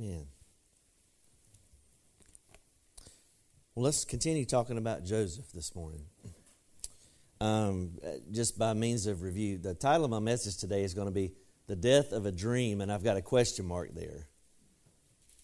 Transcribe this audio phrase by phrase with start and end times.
[0.00, 0.26] Amen.
[3.74, 6.06] Well, let's continue talking about Joseph this morning.
[7.38, 7.98] Um,
[8.30, 11.32] just by means of review, the title of my message today is going to be
[11.66, 14.26] The Death of a Dream, and I've got a question mark there.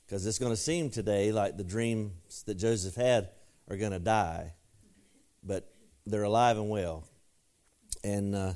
[0.06, 3.28] Because it's going to seem today like the dreams that Joseph had
[3.68, 4.54] are going to die,
[5.42, 5.70] but
[6.06, 7.06] they're alive and well.
[8.02, 8.52] And uh,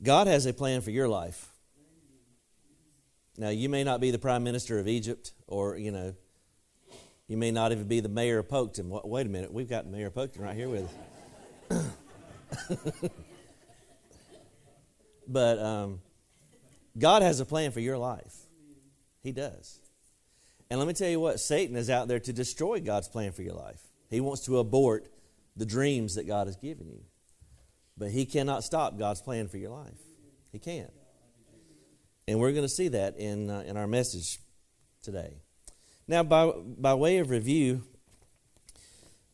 [0.00, 1.48] God has a plan for your life.
[3.40, 6.14] Now, you may not be the prime minister of Egypt, or, you know,
[7.26, 8.90] you may not even be the mayor of Polkton.
[9.02, 10.90] Wait a minute, we've got Mayor of Polkton right here with
[11.70, 11.86] us.
[15.26, 16.00] but um,
[16.98, 18.36] God has a plan for your life.
[19.22, 19.80] He does.
[20.68, 23.40] And let me tell you what Satan is out there to destroy God's plan for
[23.40, 23.80] your life.
[24.10, 25.08] He wants to abort
[25.56, 27.04] the dreams that God has given you.
[27.96, 29.98] But he cannot stop God's plan for your life.
[30.52, 30.92] He can't.
[32.30, 34.38] And we're going to see that in, uh, in our message
[35.02, 35.38] today.
[36.06, 37.82] Now, by, by way of review,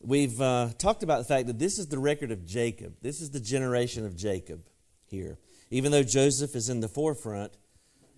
[0.01, 2.95] we've uh, talked about the fact that this is the record of Jacob.
[3.03, 4.63] This is the generation of Jacob
[5.05, 5.37] here.
[5.69, 7.53] Even though Joseph is in the forefront,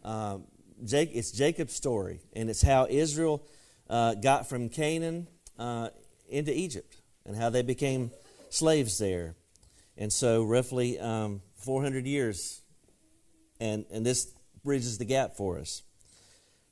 [0.06, 0.38] uh,
[0.86, 3.46] Jake, it's Jacob's story, and it's how Israel
[3.90, 5.90] uh, got from Canaan uh,
[6.30, 8.12] into Egypt and how they became
[8.50, 9.36] slaves there.
[9.98, 12.62] And so, roughly um, 400 years,
[13.60, 14.32] and, and this
[14.64, 15.84] bridges the gap for us.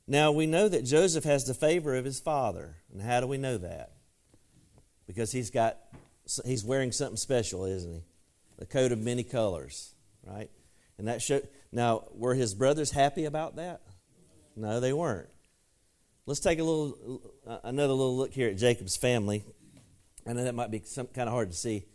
[0.06, 2.76] Now, we know that Joseph has the favor of his father.
[2.92, 3.92] And how do we know that?
[5.06, 5.78] Because he's got,
[6.44, 8.02] he's wearing something special, isn't he?
[8.60, 9.94] A coat of many colors,
[10.26, 10.50] right?
[10.96, 13.82] And that show, now, were his brothers happy about that?
[14.56, 15.28] No, they weren't.
[16.26, 19.44] Let's take a little, uh, another little look here at Jacob's family.
[20.26, 21.86] I know that might be some kind of hard to see,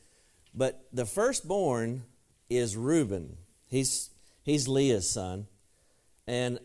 [0.56, 2.04] but the firstborn
[2.50, 3.38] is Reuben.
[3.68, 4.10] He's
[4.42, 5.48] he's Leah's son,
[6.28, 6.60] and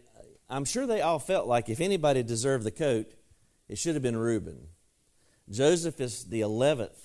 [0.48, 3.06] I'm sure they all felt like if anybody deserved the coat,
[3.68, 4.68] it should have been Reuben.
[5.50, 6.98] Joseph is the eleventh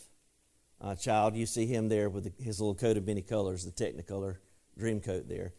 [0.82, 1.36] uh, child.
[1.36, 4.38] You see him there with his little coat of many colors, the Technicolor
[4.78, 5.54] dream coat there.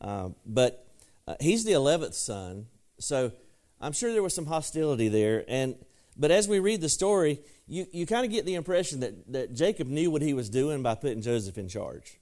[0.00, 0.86] Uh, but
[1.26, 2.66] uh, he's the eleventh son,
[2.98, 3.32] so
[3.80, 5.44] I'm sure there was some hostility there.
[5.48, 5.76] And
[6.16, 9.54] but as we read the story, you, you kind of get the impression that, that
[9.54, 12.18] Jacob knew what he was doing by putting Joseph in charge.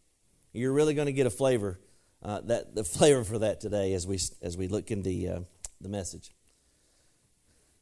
[0.53, 1.79] You're really going to get a flavor,
[2.25, 5.41] uh, that the flavor for that today as we as we look in the uh,
[5.81, 6.33] the message.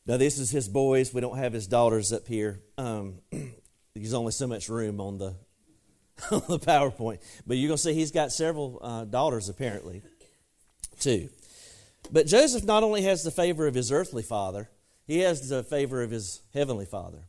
[0.06, 1.14] Now this is his boys.
[1.14, 2.60] We don't have his daughters up here.
[2.76, 3.20] Um,
[3.94, 5.34] there's only so much room on the
[6.30, 10.02] on the PowerPoint, but you're to see he's got several uh, daughters apparently,
[10.98, 11.28] too.
[12.10, 14.68] But Joseph not only has the favor of his earthly father,
[15.06, 17.28] he has the favor of his heavenly father.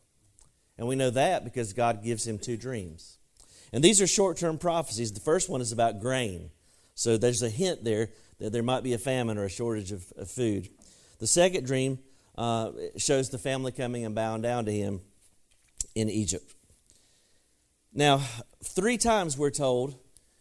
[0.78, 3.19] And we know that because God gives him two dreams.
[3.72, 5.13] And these are short term prophecies.
[5.13, 6.50] The first one is about grain.
[6.96, 8.09] So there's a hint there
[8.40, 10.70] that there might be a famine or a shortage of, of food.
[11.20, 12.00] The second dream
[12.38, 15.02] uh, shows the family coming and bowing down to him
[15.96, 16.54] in Egypt.
[17.94, 18.22] Now,
[18.64, 19.96] three times we're told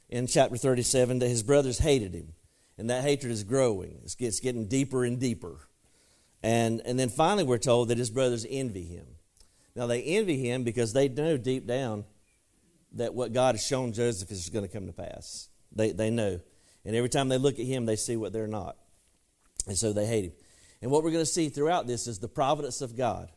[0.09, 2.33] in chapter 37 that his brothers hated him.
[2.79, 5.69] And that hatred is growing, it's, it's getting deeper and deeper.
[6.43, 9.07] And, and then finally, we're told that his brothers envy him.
[9.77, 12.05] Now, they envy him because they know deep down
[12.95, 15.49] that what God has shown Joseph is going to come to pass.
[15.75, 16.41] They, they know.
[16.85, 18.77] And every time they look at him, they see what they're not.
[19.67, 20.33] And so they hate him.
[20.81, 23.31] And what we're going to see throughout this is the providence of God.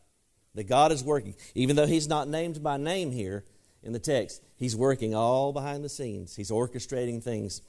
[0.56, 1.36] That God is working.
[1.54, 3.44] Even though he's not named by name here
[3.84, 6.36] in the text, he's working all behind the scenes.
[6.36, 7.62] He's orchestrating things.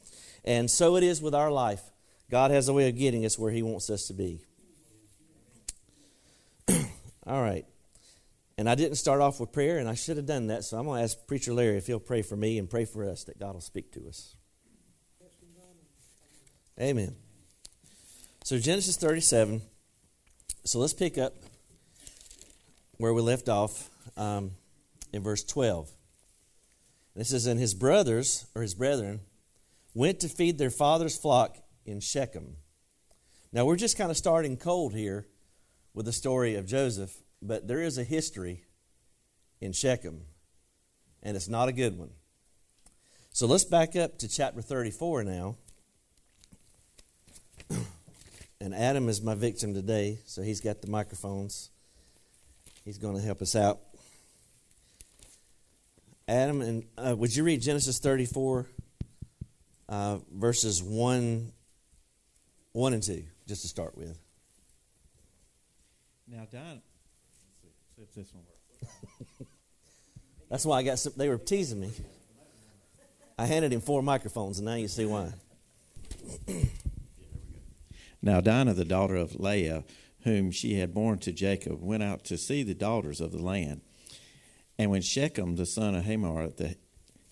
[0.44, 1.82] And so it is with our life.
[2.30, 4.40] God has a way of getting us where he wants us to be.
[7.26, 7.66] all right.
[8.56, 10.64] And I didn't start off with prayer, and I should have done that.
[10.64, 13.04] So I'm going to ask Preacher Larry if he'll pray for me and pray for
[13.04, 14.35] us that God will speak to us.
[16.80, 17.14] Amen.
[18.44, 19.62] So Genesis 37.
[20.64, 21.34] So let's pick up
[22.98, 24.52] where we left off um,
[25.12, 25.90] in verse 12.
[27.14, 29.20] This is, And his brothers, or his brethren,
[29.94, 32.56] went to feed their father's flock in Shechem.
[33.52, 35.26] Now we're just kind of starting cold here
[35.94, 38.64] with the story of Joseph but there is a history
[39.60, 40.22] in Shechem,
[41.22, 42.10] and it's not a good one.
[43.30, 45.56] So let's back up to chapter 34 now.
[48.60, 51.70] And Adam is my victim today, so he's got the microphones.
[52.84, 53.80] He's going to help us out.
[56.28, 58.66] Adam, and uh, would you read Genesis 34,
[59.88, 61.52] uh, verses 1,
[62.72, 64.18] 1 and 2, just to start with?
[66.28, 66.80] Now, Don,
[67.94, 69.22] see if this one works.
[70.50, 71.90] That's why I got some, they were teasing me.
[73.38, 75.32] I handed him four microphones, and now you see why.
[78.26, 79.84] now, Dinah, the daughter of Leah,
[80.24, 83.82] whom she had borne to Jacob, went out to see the daughters of the land.
[84.76, 86.74] And when Shechem, the son of Hamor, the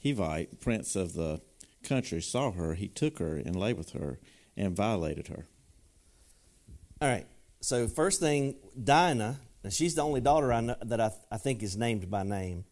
[0.05, 1.41] Hivite, prince of the
[1.83, 4.21] country, saw her, he took her and lay with her
[4.57, 5.49] and violated her.
[7.03, 7.27] All right.
[7.61, 9.41] So first thing, Dinah.
[9.71, 12.67] She's the only daughter I know, that I, I think is named by name.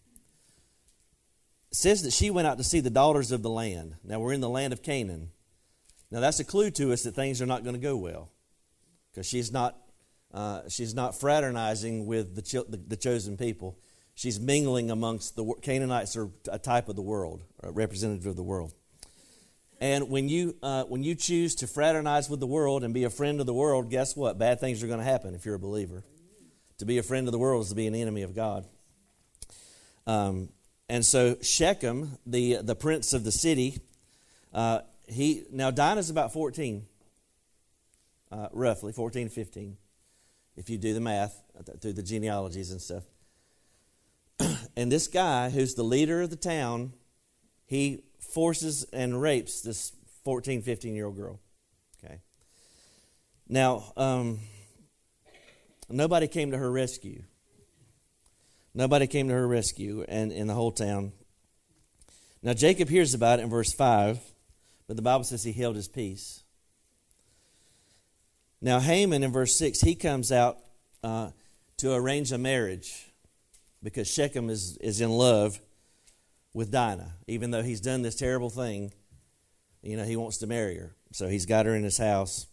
[1.73, 3.97] says that she went out to see the daughters of the land.
[4.05, 5.31] Now we're in the land of Canaan.
[6.13, 8.31] Now that's a clue to us that things are not going to go well,
[9.11, 9.79] because she's not
[10.33, 13.79] uh, she's not fraternizing with the, the, the chosen people.
[14.15, 18.43] She's mingling amongst the Canaanites are a type of the world, a representative of the
[18.43, 18.75] world.
[19.81, 23.11] And when you, uh, when you choose to fraternize with the world and be a
[23.11, 24.39] friend of the world, guess what?
[24.39, 26.05] Bad things are going to happen if you're a believer.
[26.79, 28.67] To be a friend of the world is to be an enemy of God.
[30.07, 30.51] Um,
[30.89, 33.81] and so Shechem, the, the prince of the city,
[34.53, 34.81] uh,
[35.13, 36.87] he now Dinah's about 14,
[38.31, 39.77] uh, roughly 14, 15,
[40.57, 43.05] if you do the math uh, through the genealogies and stuff.
[44.77, 46.93] and this guy, who's the leader of the town,
[47.67, 49.93] he forces and rapes this
[50.25, 51.41] 14, 15 year old girl.
[52.03, 52.21] Okay.
[53.49, 54.41] Now, um,
[55.89, 57.23] nobody came to her rescue.
[58.75, 61.13] Nobody came to her rescue and in the whole town.
[62.43, 64.19] Now, Jacob hears about it in verse 5,
[64.87, 66.43] but the Bible says he held his peace.
[68.61, 70.59] Now, Hamor in verse 6, he comes out
[71.03, 71.31] uh,
[71.79, 73.13] to arrange a marriage
[73.83, 75.61] because Shechem is, is in love
[76.55, 78.93] with Dinah, even though he's done this terrible thing.
[79.83, 80.95] You know, he wants to marry her.
[81.13, 82.47] So he's got her in his house.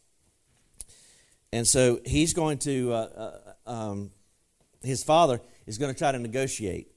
[1.54, 3.34] And so he's going to, uh,
[3.66, 4.12] uh, um,
[4.82, 6.92] his father is going to try to negotiate.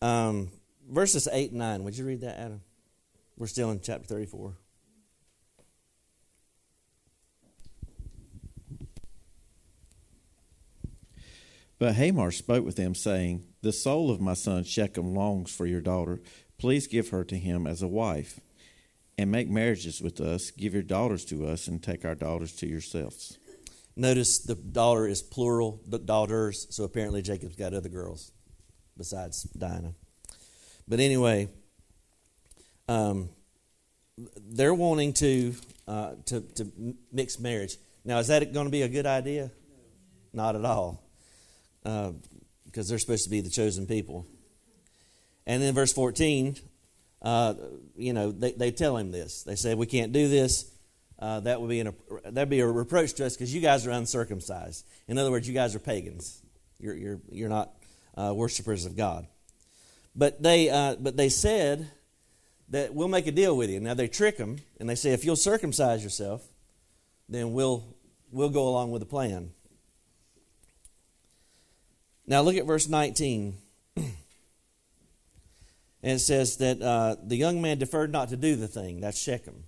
[0.00, 0.50] Um,
[0.88, 1.84] verses 8 and 9.
[1.84, 2.60] Would you read that, Adam?
[3.40, 4.54] We're still in chapter 34.
[11.78, 15.80] But Hamor spoke with them, saying, The soul of my son Shechem longs for your
[15.80, 16.20] daughter.
[16.58, 18.40] Please give her to him as a wife,
[19.16, 20.50] and make marriages with us.
[20.50, 23.38] Give your daughters to us, and take our daughters to yourselves.
[23.96, 28.32] Notice the daughter is plural, the daughters, so apparently Jacob's got other girls
[28.98, 29.94] besides Dinah.
[30.86, 31.48] But anyway,
[32.90, 33.28] um,
[34.36, 35.54] they're wanting to,
[35.86, 37.76] uh, to, to mix marriage.
[38.04, 39.52] Now, is that going to be a good idea?
[40.32, 41.02] Not at all
[41.82, 42.12] because
[42.76, 44.26] uh, they're supposed to be the chosen people.
[45.46, 46.56] And then verse 14,
[47.22, 47.54] uh,
[47.96, 49.44] you know, they, they tell him this.
[49.44, 50.70] They say, We can't do this.
[51.18, 51.94] Uh, that would be an,
[52.24, 54.86] that'd be a reproach to us because you guys are uncircumcised.
[55.06, 56.42] In other words, you guys are pagans.
[56.78, 57.72] You're, you're, you're not
[58.16, 59.26] uh, worshipers of God.
[60.16, 61.90] But they, uh, but they said
[62.70, 63.80] that we'll make a deal with you.
[63.80, 66.46] Now they trick them and they say, if you'll circumcise yourself,
[67.28, 67.96] then we'll,
[68.30, 69.50] we'll go along with the plan.
[72.26, 73.54] Now look at verse 19.
[73.96, 74.12] and
[76.02, 79.00] it says that uh, the young man deferred not to do the thing.
[79.00, 79.64] That's Shechem.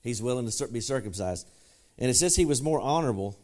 [0.00, 1.48] He's willing to be circumcised.
[1.98, 3.36] And it says he was more honorable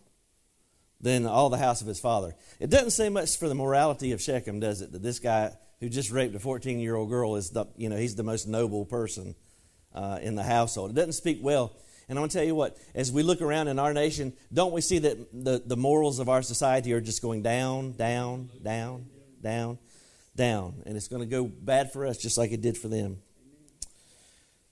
[1.00, 2.36] than all the house of his father.
[2.60, 4.92] It doesn't say much for the morality of Shechem, does it?
[4.92, 7.96] That this guy who just raped a 14 year old girl is the, you know,
[7.98, 9.34] he's the most noble person
[9.94, 10.92] uh, in the household.
[10.92, 11.76] It doesn't speak well
[12.08, 14.72] and I'm going to tell you what, as we look around in our nation, don't
[14.72, 19.06] we see that the, the morals of our society are just going down, down, down,
[19.40, 19.78] down,
[20.36, 20.82] down?
[20.84, 23.18] And it's going to go bad for us just like it did for them.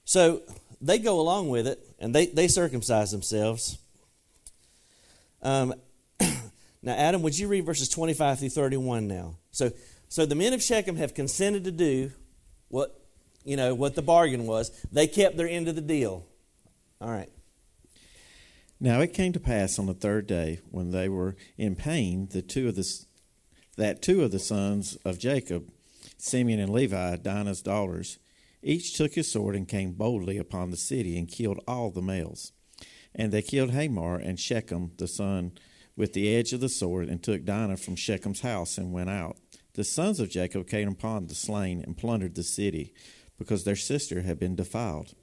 [0.04, 0.42] So
[0.80, 3.78] they go along with it and they, they circumcise themselves.
[5.40, 5.72] Um,
[6.82, 9.36] now, Adam, would you read verses 25 through 31 now?
[9.50, 9.70] So,
[10.10, 12.10] so the men of Shechem have consented to do
[12.68, 13.00] what,
[13.44, 14.70] you know, what the bargain was.
[14.90, 16.26] They kept their end of the deal.
[17.00, 17.30] All right.
[18.80, 22.42] Now it came to pass on the third day when they were in pain, the
[22.42, 23.04] two of the,
[23.76, 25.70] that two of the sons of Jacob,
[26.18, 28.18] Simeon and Levi, Dinah's daughters,
[28.64, 32.50] each took his sword and came boldly upon the city and killed all the males.
[33.14, 35.52] And they killed Hamor and Shechem, the son,
[35.96, 39.36] with the edge of the sword, and took Dinah from Shechem's house and went out.
[39.74, 42.92] The sons of Jacob came upon the slain and plundered the city,
[43.38, 45.14] because their sister had been defiled.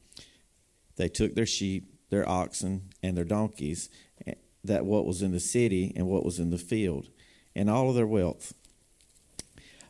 [0.96, 3.90] They took their sheep, their oxen, and their donkeys,
[4.26, 7.10] eh, that what was in the city and what was in the field,
[7.56, 8.54] and all of their wealth.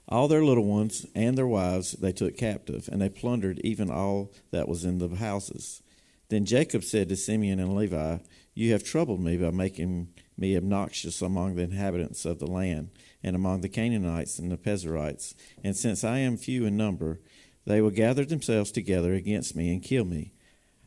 [0.10, 4.34] All their little ones and their wives they took captive, and they plundered even all
[4.52, 5.82] that was in the houses.
[6.30, 8.18] Then Jacob said to Simeon and Levi,
[8.54, 12.90] You have troubled me by making me obnoxious among the inhabitants of the land,
[13.24, 15.36] and among the Canaanites and the Perizzites.
[15.64, 17.20] And since I am few in number,
[17.66, 20.34] they will gather themselves together against me and kill me.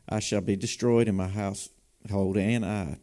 [0.09, 2.99] I shall be destroyed in my household and I.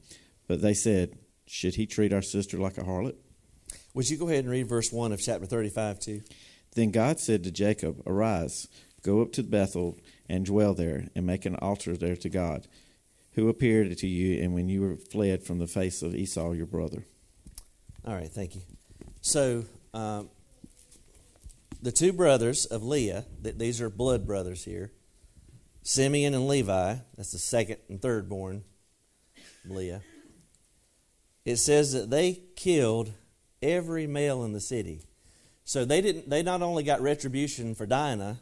[0.47, 3.15] But they said, Should he treat our sister like a harlot?
[3.93, 6.21] Would you go ahead and read verse 1 of chapter 35 too?
[6.75, 8.67] Then God said to Jacob, Arise,
[9.01, 9.97] go up to Bethel,
[10.29, 12.67] and dwell there, and make an altar there to God,
[13.33, 16.65] who appeared to you, and when you were fled from the face of Esau your
[16.65, 17.05] brother.
[18.05, 18.61] All right, thank you.
[19.27, 20.29] So, um,
[21.81, 24.93] the two brothers of Leah, th- these are blood brothers here,
[25.81, 28.63] Simeon and Levi, that's the second and third born
[29.65, 29.99] Leah.
[31.43, 33.11] It says that they killed
[33.61, 35.01] every male in the city.
[35.65, 38.39] So they didn't they not only got retribution for Dinah,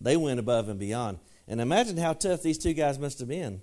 [0.00, 1.18] they went above and beyond.
[1.48, 3.62] And imagine how tough these two guys must have been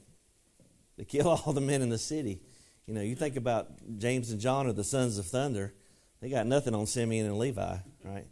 [0.98, 2.42] to kill all the men in the city.
[2.88, 5.76] You know, you think about James and John are the sons of thunder.
[6.22, 8.26] They got nothing on Simeon and Levi, right?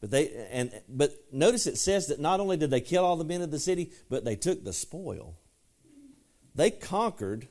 [0.00, 3.24] But they and but notice it says that not only did they kill all the
[3.24, 5.36] men of the city, but they took the spoil.
[6.54, 7.48] They conquered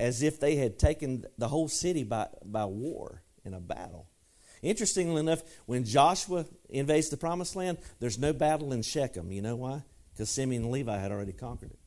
[0.00, 4.08] as if they had taken the whole city by, by war in a battle.
[4.62, 9.30] Interestingly enough, when Joshua invades the promised land, there's no battle in Shechem.
[9.30, 9.82] You know why?
[10.12, 11.78] Because Simeon and Levi had already conquered it.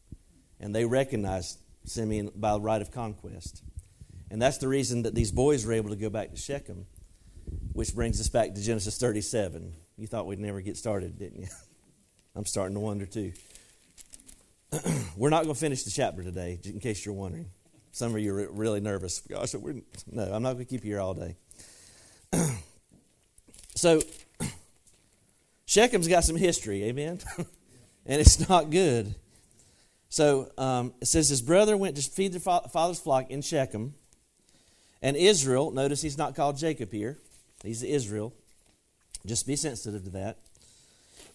[0.59, 3.63] And they recognized Simeon by the right of conquest.
[4.29, 6.85] And that's the reason that these boys were able to go back to Shechem,
[7.77, 9.71] which brings us back to Genesis 37.
[9.99, 11.47] You thought we'd never get started, didn't you?
[12.35, 13.33] I'm starting to wonder too.
[15.15, 17.51] we're not going to finish the chapter today, in case you're wondering.
[17.91, 19.19] Some of you are really nervous.
[19.19, 19.75] Gosh, we're,
[20.11, 21.35] no, I'm not going to keep you here all day.
[23.75, 24.01] so,
[25.67, 27.19] Shechem's got some history, amen?
[28.07, 29.13] and it's not good.
[30.09, 33.93] So, um, it says his brother went to feed the father's flock in Shechem.
[34.99, 37.19] And Israel, notice he's not called Jacob here,
[37.63, 38.33] he's Israel.
[39.25, 40.37] Just be sensitive to that.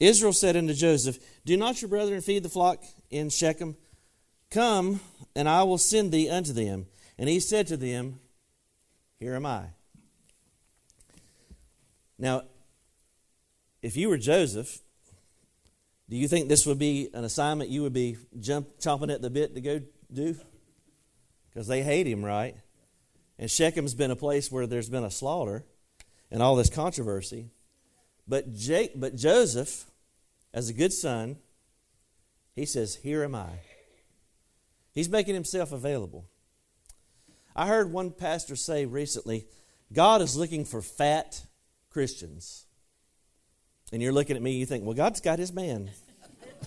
[0.01, 3.77] Israel said unto Joseph, Do not your brethren feed the flock in Shechem?
[4.51, 5.01] Come,
[5.35, 6.87] and I will send thee unto them.
[7.19, 8.19] And he said to them,
[9.19, 9.67] Here am I.
[12.19, 12.43] Now,
[13.81, 14.79] if you were Joseph,
[16.09, 19.31] do you think this would be an assignment you would be jump, chomping at the
[19.31, 19.81] bit to go
[20.13, 20.37] do?
[21.49, 22.57] Because they hate him, right?
[23.39, 25.65] And Shechem's been a place where there's been a slaughter
[26.33, 27.51] and all this controversy.
[28.27, 29.85] But, Jake, but Joseph,
[30.53, 31.37] as a good son,
[32.57, 33.61] he says, Here am I.
[34.93, 36.25] He's making himself available.
[37.55, 39.47] I heard one pastor say recently
[39.93, 41.43] God is looking for fat
[41.91, 42.65] Christians.
[43.93, 45.91] And you're looking at me, you think, well, God's got his man.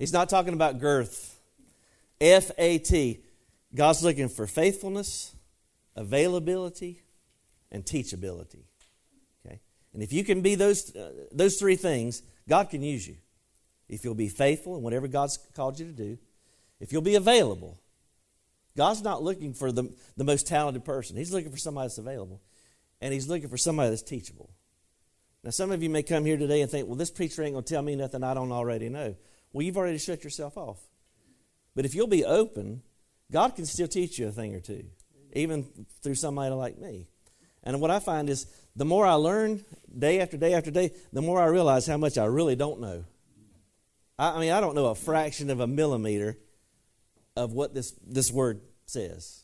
[0.00, 1.38] He's not talking about girth.
[2.20, 3.20] F A T.
[3.72, 5.34] God's looking for faithfulness,
[5.94, 7.03] availability,
[7.74, 8.62] and teachability.
[9.44, 9.60] Okay?
[9.92, 13.16] And if you can be those, uh, those three things, God can use you.
[13.88, 16.18] If you'll be faithful in whatever God's called you to do,
[16.80, 17.80] if you'll be available.
[18.76, 22.40] God's not looking for the, the most talented person, He's looking for somebody that's available.
[23.00, 24.50] And He's looking for somebody that's teachable.
[25.42, 27.64] Now, some of you may come here today and think, well, this preacher ain't going
[27.64, 29.14] to tell me nothing I don't already know.
[29.52, 30.80] Well, you've already shut yourself off.
[31.74, 32.82] But if you'll be open,
[33.30, 34.84] God can still teach you a thing or two,
[35.34, 35.66] even
[36.02, 37.08] through somebody like me.
[37.64, 39.64] And what I find is the more I learn
[39.96, 43.04] day after day after day, the more I realize how much I really don't know.
[44.18, 46.38] I, mean, I don't know a fraction of a millimeter
[47.36, 49.42] of what this, this word says.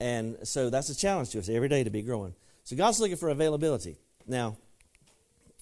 [0.00, 2.34] And so that's a challenge to us every day to be growing.
[2.64, 3.98] So God's looking for availability.
[4.26, 4.56] Now,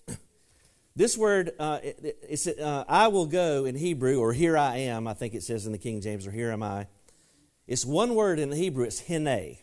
[0.97, 5.15] this word, uh, it, uh, I will go in Hebrew, or here I am, I
[5.15, 6.87] think it says in the King James, or here am I.
[7.67, 9.59] It's one word in Hebrew, it's hene.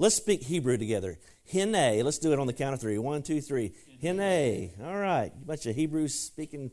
[0.00, 1.18] Let's speak Hebrew together.
[1.52, 2.02] Hene.
[2.02, 2.96] Let's do it on the count of three.
[2.96, 3.74] One, two, three.
[4.02, 4.70] Hene.
[4.82, 5.30] All right.
[5.38, 6.70] You bunch of Hebrews speaking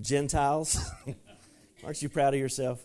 [0.00, 0.88] Gentiles.
[1.84, 2.80] Aren't you proud of yourself?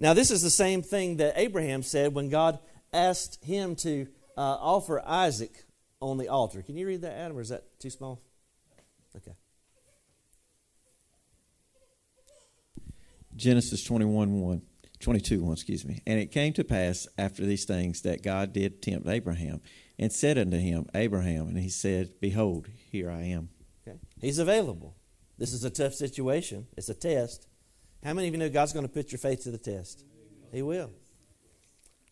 [0.00, 2.58] Now, this is the same thing that Abraham said when God
[2.92, 5.64] asked him to uh, offer Isaac
[6.00, 6.62] on the altar.
[6.62, 8.20] Can you read that, Adam, or is that too small?
[9.14, 9.36] Okay.
[13.36, 14.62] Genesis 21 1.
[15.00, 16.02] 22 1, excuse me.
[16.06, 19.60] And it came to pass after these things that God did tempt Abraham
[19.98, 23.50] and said unto him, Abraham, and he said, Behold, here I am.
[23.86, 23.98] Okay.
[24.20, 24.96] He's available.
[25.38, 26.66] This is a tough situation.
[26.76, 27.46] It's a test.
[28.04, 30.04] How many of you know God's going to put your faith to the test?
[30.52, 30.90] He will.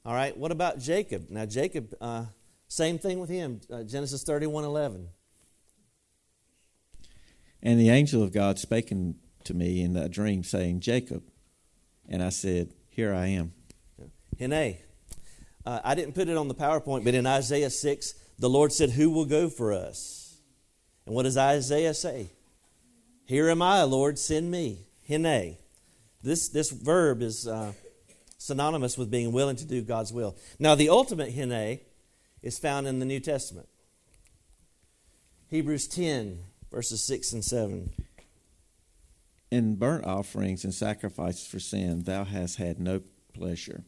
[0.04, 0.36] All right.
[0.36, 1.26] What about Jacob?
[1.30, 2.26] Now, Jacob, uh,
[2.68, 3.60] same thing with him.
[3.72, 5.08] Uh, Genesis 31 11.
[7.62, 11.24] And the angel of God spake to me in a dream, saying, Jacob.
[12.08, 13.52] And I said, Here I am.
[14.38, 14.78] Hene.
[15.66, 18.88] Uh, I didn't put it on the PowerPoint, but in Isaiah 6, the Lord said,
[18.88, 20.38] Who will go for us?
[21.04, 22.30] And what does Isaiah say?
[23.26, 24.86] Here am I, Lord, send me.
[25.02, 25.58] Hene.
[26.22, 27.72] This, this verb is uh,
[28.38, 30.34] synonymous with being willing to do God's will.
[30.58, 31.80] Now, the ultimate hene
[32.40, 33.68] is found in the New Testament.
[35.48, 36.38] Hebrews 10,
[36.70, 37.92] verses 6 and 7.
[39.50, 43.84] In burnt offerings and sacrifices for sin, thou hast had no pleasure.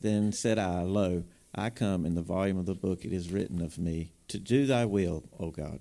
[0.00, 3.60] Then said I, Lo, I come in the volume of the book it is written
[3.60, 5.80] of me, to do thy will, O God.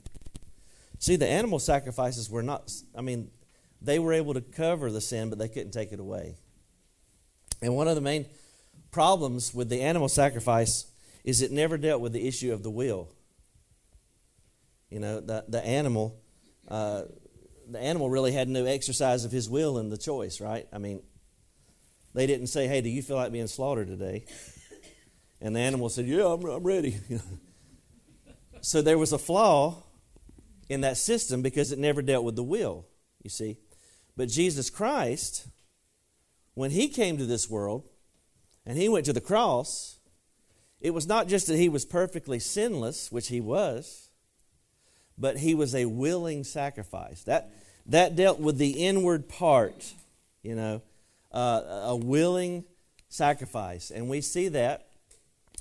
[1.00, 3.32] See, the animal sacrifices were not, I mean,
[3.82, 6.36] they were able to cover the sin, but they couldn't take it away.
[7.62, 8.25] And one of the main
[8.92, 10.86] problems with the animal sacrifice
[11.24, 13.10] is it never dealt with the issue of the will.
[14.89, 16.22] You know, the, the animal,
[16.68, 17.03] uh,
[17.74, 20.68] the animal really had no exercise of his will in the choice, right?
[20.72, 21.01] I mean,
[22.13, 24.25] they didn't say, "Hey, do you feel like being slaughtered today?"
[25.42, 26.98] And the animal said, "Yeah, I'm, I'm ready."
[28.62, 29.84] so there was a flaw
[30.70, 32.86] in that system because it never dealt with the will.
[33.24, 33.58] You see,
[34.15, 35.48] but Jesus Christ,
[36.53, 37.89] when he came to this world,
[38.65, 40.00] and he went to the cross,
[40.80, 44.02] it was not just that he was perfectly sinless, which he was,
[45.17, 47.24] but he was a willing sacrifice.
[47.24, 47.51] That
[47.86, 49.93] that dealt with the inward part,
[50.41, 50.82] you know
[51.34, 52.63] uh, a willing
[53.10, 53.91] sacrifice.
[53.91, 54.88] And we see that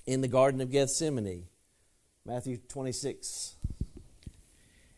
[0.06, 1.46] in the Garden of Gethsemane,
[2.26, 3.56] Matthew 26.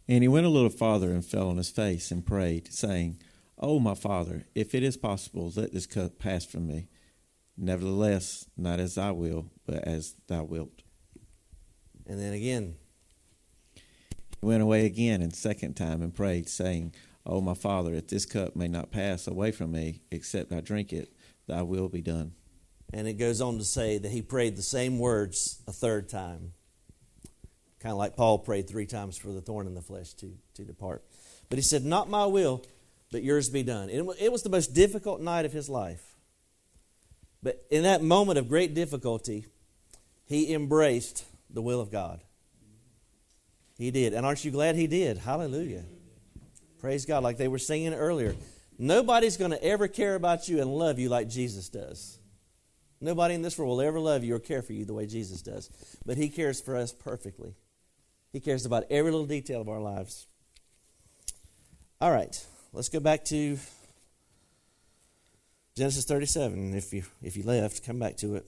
[0.08, 3.18] And he went a little farther and fell on his face and prayed, saying,
[3.58, 6.88] O my Father, if it is possible, let this cup pass from me.
[7.56, 10.82] Nevertheless, not as I will, but as thou wilt.
[12.06, 12.75] And then again,
[14.44, 16.94] went away again and second time and prayed, saying,
[17.26, 20.92] O my Father, if this cup may not pass away from me, except I drink
[20.92, 21.12] it,
[21.46, 22.32] thy will be done.
[22.92, 26.52] And it goes on to say that he prayed the same words a third time.
[27.80, 30.64] Kind of like Paul prayed three times for the thorn in the flesh to, to
[30.64, 31.04] depart.
[31.48, 32.64] But he said, Not my will,
[33.10, 33.90] but yours be done.
[33.90, 36.02] It was the most difficult night of his life.
[37.42, 39.46] But in that moment of great difficulty,
[40.24, 42.20] he embraced the will of God.
[43.76, 44.14] He did.
[44.14, 45.18] And aren't you glad he did?
[45.18, 45.84] Hallelujah.
[46.78, 48.34] Praise God, like they were singing earlier.
[48.78, 52.18] Nobody's going to ever care about you and love you like Jesus does.
[53.00, 55.42] Nobody in this world will ever love you or care for you the way Jesus
[55.42, 55.70] does.
[56.06, 57.54] But He cares for us perfectly.
[58.32, 60.26] He cares about every little detail of our lives.
[62.00, 63.58] All right, let's go back to
[65.76, 66.74] Genesis 37.
[66.74, 68.46] If you, if you left, come back to it.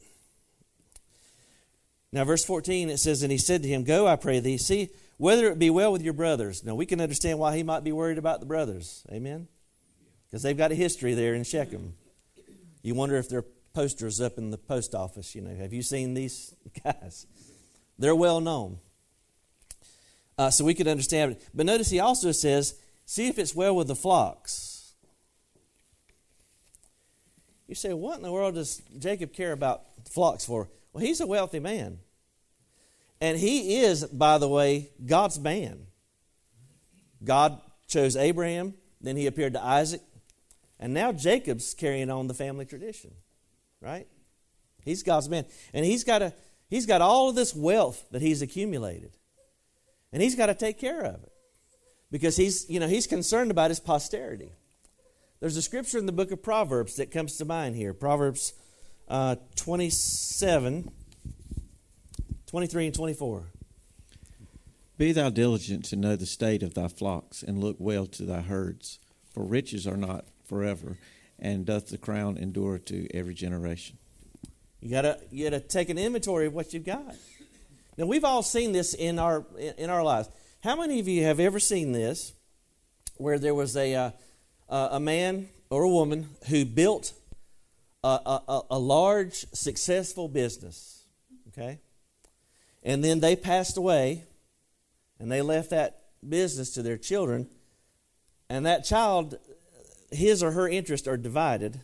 [2.12, 4.90] Now, verse 14, it says, And he said to him, Go, I pray thee, see
[5.16, 6.64] whether it be well with your brothers.
[6.64, 9.04] Now, we can understand why he might be worried about the brothers.
[9.10, 9.48] Amen?
[10.26, 11.94] Because they've got a history there in Shechem.
[12.82, 15.34] You wonder if there are posters up in the post office.
[15.34, 17.26] You know, have you seen these guys?
[17.98, 18.78] They're well known.
[20.38, 21.42] Uh, so we could understand it.
[21.54, 22.74] But notice he also says,
[23.08, 24.94] See if it's well with the flocks.
[27.68, 30.68] You say, What in the world does Jacob care about flocks for?
[30.92, 32.00] Well, he's a wealthy man.
[33.20, 35.86] And he is, by the way, God's man.
[37.24, 40.02] God chose Abraham, then he appeared to Isaac,
[40.78, 43.12] and now Jacob's carrying on the family tradition,
[43.80, 44.06] right?
[44.84, 45.46] He's God's man.
[45.72, 46.32] And he's got, a,
[46.68, 49.16] he's got all of this wealth that he's accumulated.
[50.12, 51.32] And he's got to take care of it.
[52.10, 54.52] Because he's, you know, he's concerned about his posterity.
[55.40, 57.92] There's a scripture in the book of Proverbs that comes to mind here.
[57.92, 58.52] Proverbs
[59.08, 60.90] uh, 27
[62.46, 63.44] 23 and 24.
[64.98, 68.40] Be thou diligent to know the state of thy flocks, and look well to thy
[68.40, 68.98] herds,
[69.30, 70.96] for riches are not forever,
[71.38, 73.98] and doth the crown endure to every generation.
[74.80, 77.16] You gotta you gotta take an inventory of what you've got.
[77.98, 79.44] Now we've all seen this in our
[79.76, 80.28] in our lives.
[80.62, 82.32] How many of you have ever seen this,
[83.16, 84.10] where there was a uh,
[84.68, 87.12] a man or a woman who built
[88.04, 91.04] a, a, a large successful business?
[91.48, 91.80] Okay,
[92.86, 94.22] and then they passed away
[95.18, 97.48] and they left that business to their children.
[98.48, 99.36] And that child,
[100.12, 101.80] his or her interests are divided.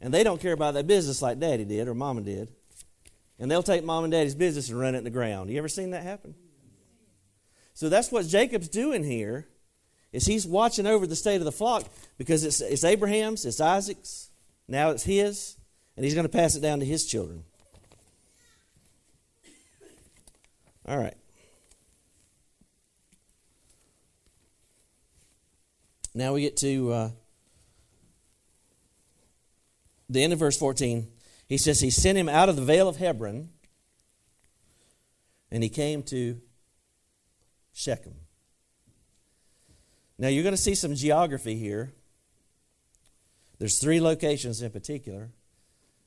[0.00, 2.48] And they don't care about that business like daddy did or mama did.
[3.38, 5.48] And they'll take mom and daddy's business and run it in the ground.
[5.48, 6.34] You ever seen that happen?
[7.72, 9.46] So that's what Jacob's doing here
[10.12, 11.84] is he's watching over the state of the flock
[12.18, 14.30] because it's, it's Abraham's, it's Isaac's,
[14.66, 15.56] now it's his,
[15.96, 17.44] and he's going to pass it down to his children.
[20.86, 21.16] All right.
[26.14, 27.10] Now we get to uh,
[30.08, 31.08] the end of verse 14.
[31.48, 33.48] He says, He sent him out of the vale of Hebron,
[35.50, 36.40] and he came to
[37.72, 38.14] Shechem.
[40.18, 41.92] Now you're going to see some geography here.
[43.58, 45.30] There's three locations in particular.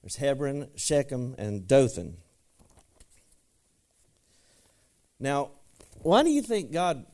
[0.02, 2.18] There's Hebron, Shechem, and Dothan.
[5.20, 5.52] Now,
[6.02, 7.06] why do you think God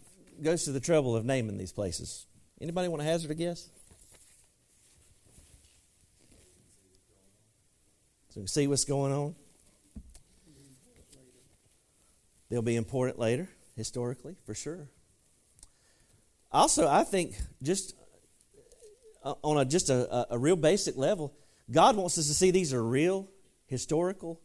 [0.42, 2.26] goes to the trouble of naming these places?
[2.60, 3.70] Anybody want to hazard a guess?
[8.30, 9.36] So we see what's going on.
[12.50, 14.90] They'll be important later, historically, for sure.
[16.52, 17.96] Also, I think just
[19.24, 21.34] uh, on a just a, a real basic level,
[21.72, 23.28] God wants us to see these are real,
[23.66, 24.40] historical,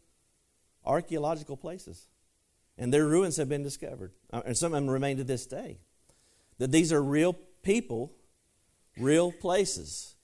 [0.84, 2.08] archaeological places.
[2.78, 4.12] And their ruins have been discovered.
[4.32, 5.78] Uh, and some of them remain to this day.
[6.58, 8.12] That these are real people,
[8.96, 10.14] real places.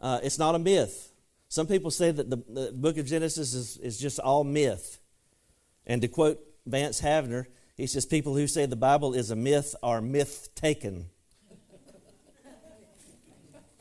[0.00, 1.12] Uh, it's not a myth.
[1.48, 4.98] Some people say that the, the book of Genesis is, is just all myth.
[5.86, 7.46] And to quote Vance Havner,
[7.76, 11.06] he says, People who say the Bible is a myth are myth taken.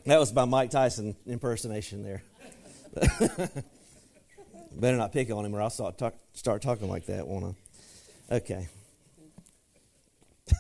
[0.06, 2.24] that was my Mike Tyson impersonation there.
[4.72, 7.69] Better not pick on him or I'll start, talk, start talking like that, won't I?
[8.32, 8.68] Okay.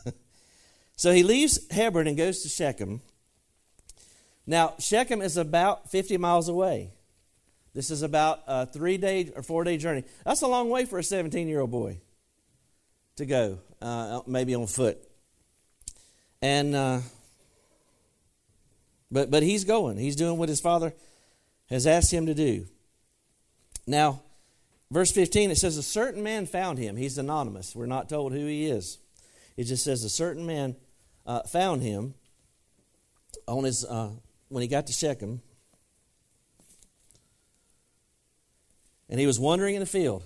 [0.95, 3.01] so he leaves Hebron and goes to Shechem.
[4.47, 6.91] Now, Shechem is about 50 miles away.
[7.75, 10.03] This is about a three day or four day journey.
[10.25, 11.99] That's a long way for a 17 year old boy
[13.17, 14.97] to go, uh, maybe on foot.
[16.41, 17.01] And, uh,
[19.12, 19.97] but, but he's going.
[19.97, 20.93] He's doing what his father
[21.69, 22.65] has asked him to do.
[23.86, 24.21] Now,
[24.91, 26.95] verse 15, it says, A certain man found him.
[26.95, 27.75] He's anonymous.
[27.75, 28.97] We're not told who he is.
[29.58, 30.75] It just says, A certain man
[31.25, 32.13] uh, found him
[33.47, 34.12] on his, uh,
[34.49, 35.41] when he got to Shechem.
[39.10, 40.23] And he was wandering in the field.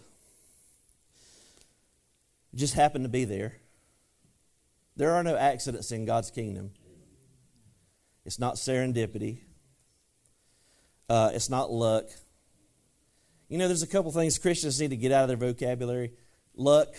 [2.54, 3.58] Just happened to be there.
[4.96, 6.72] There are no accidents in God's kingdom.
[8.26, 9.40] It's not serendipity.
[11.10, 12.06] Uh, it's not luck.
[13.50, 16.12] You know, there's a couple things Christians need to get out of their vocabulary
[16.56, 16.90] luck,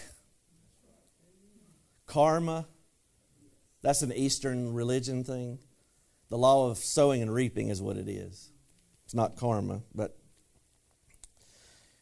[2.07, 2.67] karma.
[3.83, 5.59] That's an Eastern religion thing.
[6.31, 8.51] The law of sowing and reaping is what it is.
[9.05, 10.17] It's not karma, but.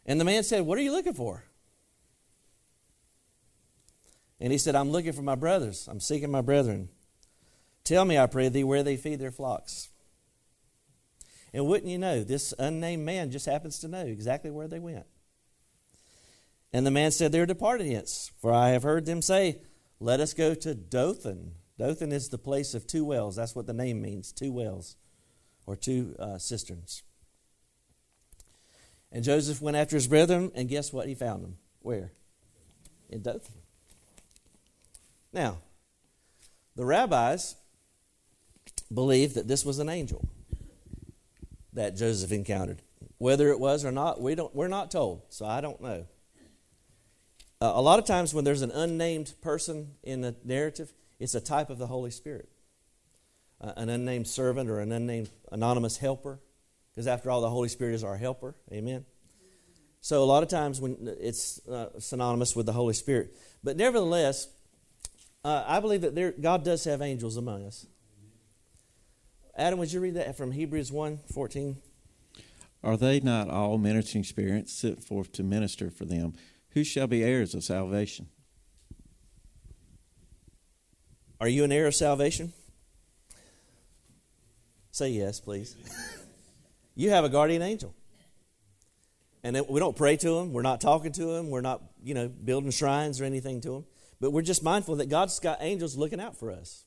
[0.07, 1.45] And the man said, What are you looking for?
[4.41, 5.89] And he said, I'm looking for my brothers.
[5.89, 6.89] I'm seeking my brethren.
[7.85, 9.89] Tell me, I pray thee, where they feed their flocks.
[11.53, 15.07] And wouldn't you know, this unnamed man just happens to know exactly where they went.
[16.73, 19.61] And the man said, They're departed hence, for I have heard them say,
[20.01, 21.53] Let us go to Dothan.
[21.79, 23.37] Dothan is the place of two wells.
[23.37, 24.97] That's what the name means two wells,
[25.67, 27.03] or two uh, cisterns.
[29.11, 31.07] And Joseph went after his brethren, and guess what?
[31.07, 31.59] He found them.
[31.81, 32.13] Where?
[33.11, 33.57] In Dothan.
[35.35, 35.59] Now,
[36.77, 37.57] the rabbis
[38.93, 40.27] believed that this was an angel
[41.73, 42.83] that Joseph encountered.
[43.19, 46.07] Whether it was or not, we don't, we're not told, so I don't know.
[47.61, 51.41] Uh, a lot of times when there's an unnamed person in the narrative, it's a
[51.41, 52.49] type of the Holy Spirit.
[53.61, 56.41] Uh, an unnamed servant or an unnamed anonymous helper,
[56.91, 58.57] because after all, the Holy Spirit is our helper.
[58.73, 59.05] Amen.
[60.01, 64.49] So a lot of times when it's uh, synonymous with the Holy Spirit, but nevertheless,
[65.45, 67.87] uh, I believe that there, God does have angels among us.
[69.57, 71.77] Adam, would you read that from Hebrews 1 14?
[72.83, 76.33] Are they not all ministering spirits sent forth to minister for them?
[76.71, 78.29] Who shall be heirs of salvation?
[81.41, 82.53] Are you an heir of salvation?
[84.91, 85.77] Say yes, please.
[86.95, 87.95] you have a guardian angel.
[89.45, 90.53] And we don't pray to him.
[90.53, 91.51] We're not talking to him.
[91.51, 93.85] We're not, you know, building shrines or anything to him.
[94.21, 96.85] But we're just mindful that God's got angels looking out for us.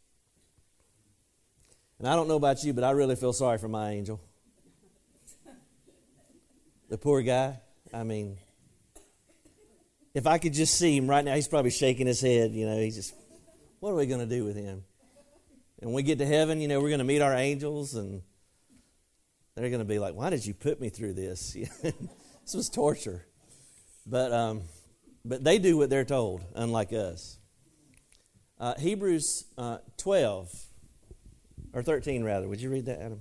[2.07, 4.21] I don't know about you, but I really feel sorry for my angel.
[6.89, 7.59] The poor guy.
[7.93, 8.37] I mean,
[10.13, 12.51] if I could just see him right now, he's probably shaking his head.
[12.51, 13.15] You know, he's just,
[13.79, 14.83] what are we going to do with him?
[15.79, 18.21] And when we get to heaven, you know, we're going to meet our angels, and
[19.55, 21.53] they're going to be like, why did you put me through this?
[21.81, 23.25] this was torture.
[24.05, 24.61] But, um,
[25.23, 27.37] but they do what they're told, unlike us.
[28.59, 30.64] Uh, Hebrews uh, 12
[31.75, 32.47] or 13 rather.
[32.47, 33.19] Would you read that, Adam?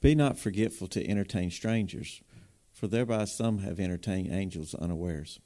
[0.00, 2.20] Be not forgetful to entertain strangers,
[2.72, 5.38] for thereby some have entertained angels unawares.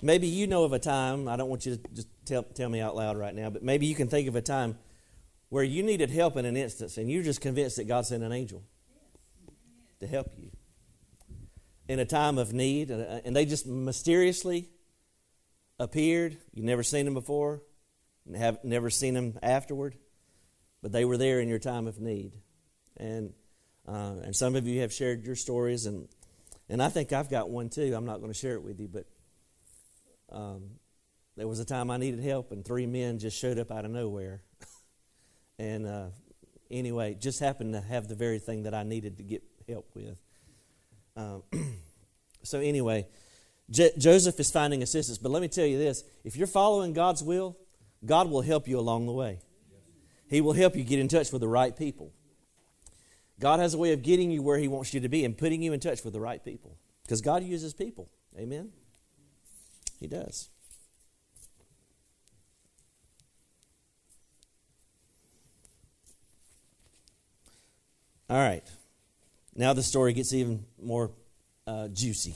[0.00, 2.80] Maybe you know of a time, I don't want you to just tell, tell me
[2.80, 4.78] out loud right now, but maybe you can think of a time
[5.50, 8.32] where you needed help in an instance and you're just convinced that God sent an
[8.32, 8.62] angel
[10.00, 10.50] to help you
[11.88, 14.68] in a time of need, and they just mysteriously
[15.78, 16.38] appeared.
[16.54, 17.62] You've never seen them before,
[18.26, 19.96] and have never seen them afterward
[20.82, 22.32] but they were there in your time of need.
[22.96, 23.32] and
[23.86, 26.08] uh, and some of you have shared your stories, and
[26.68, 27.94] and I think I've got one too.
[27.96, 29.06] I'm not going to share it with you, but
[30.30, 30.72] um,
[31.36, 33.90] there was a time I needed help, and three men just showed up out of
[33.90, 34.42] nowhere,
[35.58, 36.06] and uh,
[36.70, 40.18] anyway, just happened to have the very thing that I needed to get help with.
[41.16, 41.42] Um,
[42.42, 43.06] so anyway,
[43.70, 47.22] J- Joseph is finding assistance, but let me tell you this: if you're following God's
[47.22, 47.56] will,
[48.04, 49.40] God will help you along the way.
[50.28, 52.12] He will help you get in touch with the right people.
[53.40, 55.62] God has a way of getting you where He wants you to be and putting
[55.62, 56.76] you in touch with the right people.
[57.02, 58.08] Because God uses people.
[58.38, 58.70] Amen?
[59.98, 60.48] He does.
[68.30, 68.64] All right.
[69.56, 71.10] Now the story gets even more
[71.66, 72.34] uh, juicy.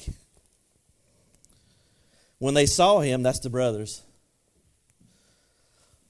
[2.38, 4.02] When they saw him, that's the brothers,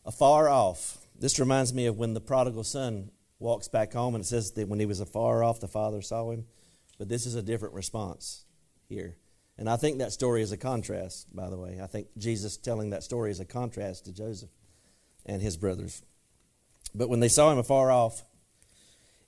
[0.07, 1.02] afar off.
[1.23, 4.67] This reminds me of when the prodigal son walks back home, and it says that
[4.67, 6.47] when he was afar off, the father saw him.
[6.99, 8.45] But this is a different response
[8.89, 9.15] here.
[9.57, 11.79] And I think that story is a contrast, by the way.
[11.81, 14.51] I think Jesus telling that story is a contrast to Joseph
[15.25, 16.03] and his brothers.
[16.93, 18.25] But when they saw him afar off,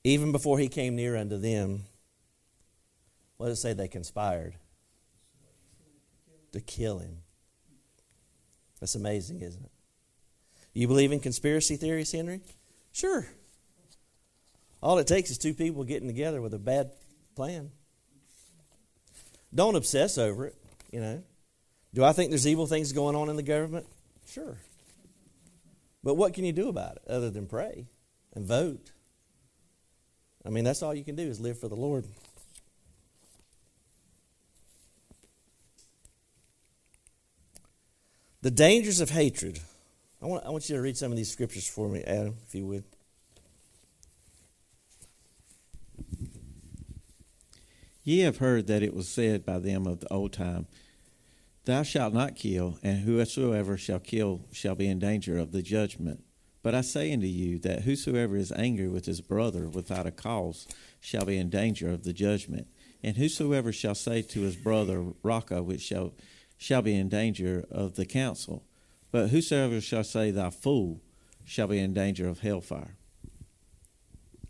[0.02, 1.84] even before he came near unto them,
[3.36, 3.72] what does it say?
[3.72, 4.56] They conspired
[6.50, 7.18] to kill him.
[8.80, 9.70] That's amazing, isn't it?
[10.74, 12.40] You believe in conspiracy theories, Henry?
[12.92, 13.26] Sure.
[14.82, 16.90] All it takes is two people getting together with a bad
[17.36, 17.70] plan.
[19.54, 20.56] Don't obsess over it,
[20.90, 21.22] you know.
[21.94, 23.86] Do I think there's evil things going on in the government?
[24.28, 24.58] Sure.
[26.02, 27.86] But what can you do about it other than pray
[28.34, 28.90] and vote?
[30.44, 32.04] I mean, that's all you can do is live for the Lord.
[38.42, 39.60] The dangers of hatred.
[40.24, 42.54] I want, I want you to read some of these scriptures for me, Adam, if
[42.54, 42.84] you would.
[48.04, 50.66] Ye have heard that it was said by them of the old time,
[51.66, 56.24] Thou shalt not kill, and whosoever shall kill shall be in danger of the judgment.
[56.62, 60.66] But I say unto you that whosoever is angry with his brother without a cause
[61.00, 62.66] shall be in danger of the judgment.
[63.02, 66.14] And whosoever shall say to his brother, Raca, which shall
[66.56, 68.64] shall be in danger of the council.
[69.14, 71.00] But whosoever shall say, Thou fool,
[71.44, 72.96] shall be in danger of hellfire.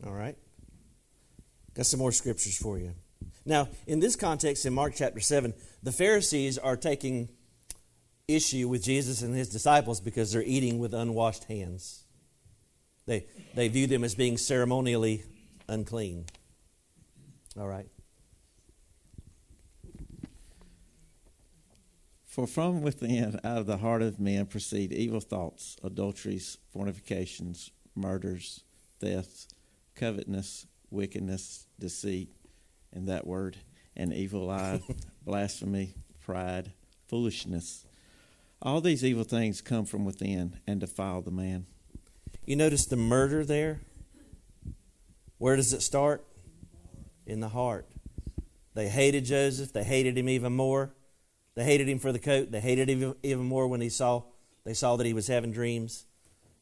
[0.03, 0.39] All right.
[1.75, 2.95] Got some more scriptures for you.
[3.45, 7.29] Now, in this context, in Mark chapter 7, the Pharisees are taking
[8.27, 12.05] issue with Jesus and his disciples because they're eating with unwashed hands.
[13.05, 15.25] They, they view them as being ceremonially
[15.69, 16.25] unclean.
[17.61, 17.89] All right.
[22.35, 28.65] For from within, out of the heart of men, proceed evil thoughts, adulteries, fornications, murders,
[28.99, 29.47] thefts,
[29.95, 32.35] covetousness, wickedness, deceit,
[32.93, 33.59] and that word,
[33.95, 34.81] an evil eye,
[35.25, 35.95] blasphemy,
[36.25, 36.73] pride,
[37.07, 37.87] foolishness.
[38.61, 41.67] All these evil things come from within and defile the man.
[42.45, 43.83] You notice the murder there?
[45.39, 46.27] Where does it start?
[47.29, 47.87] In the heart.
[48.75, 49.73] They hated Joseph.
[49.73, 50.95] They hated him even more.
[51.55, 52.51] They hated him for the coat.
[52.51, 54.25] They hated him even more when he saw
[54.65, 56.07] they saw that he was having dreams,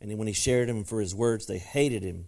[0.00, 2.26] and when he shared him for his words, they hated him.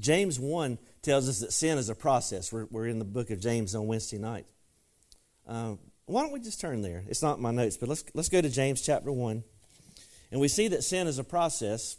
[0.00, 2.52] James one tells us that sin is a process.
[2.52, 4.46] We're, we're in the book of James on Wednesday night.
[5.46, 5.74] Uh,
[6.06, 7.04] why don't we just turn there?
[7.08, 9.44] It's not my notes, but let's let's go to James chapter one,
[10.30, 11.96] and we see that sin is a process.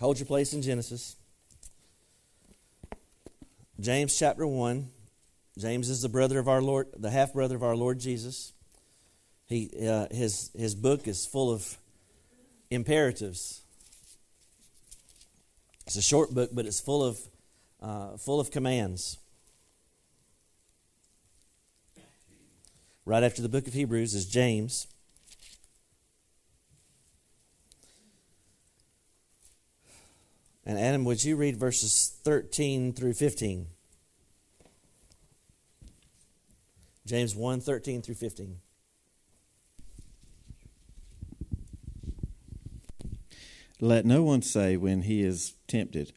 [0.00, 1.16] Hold your place in Genesis.
[3.80, 4.90] James chapter one.
[5.58, 8.52] James is the brother of our Lord, the half brother of our Lord Jesus.
[9.52, 11.76] He, uh, his, his book is full of
[12.70, 13.60] imperatives.
[15.86, 17.20] It's a short book, but it's full of,
[17.82, 19.18] uh, full of commands.
[23.04, 24.86] Right after the book of Hebrews is James.
[30.64, 33.66] And Adam, would you read verses 13 through 15?
[37.04, 38.56] James 1 13 through 15.
[43.82, 46.12] Let no one say when he is tempted,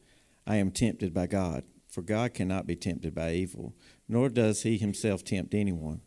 [0.46, 1.64] I am tempted by God.
[1.88, 3.74] For God cannot be tempted by evil,
[4.08, 6.00] nor does he himself tempt anyone.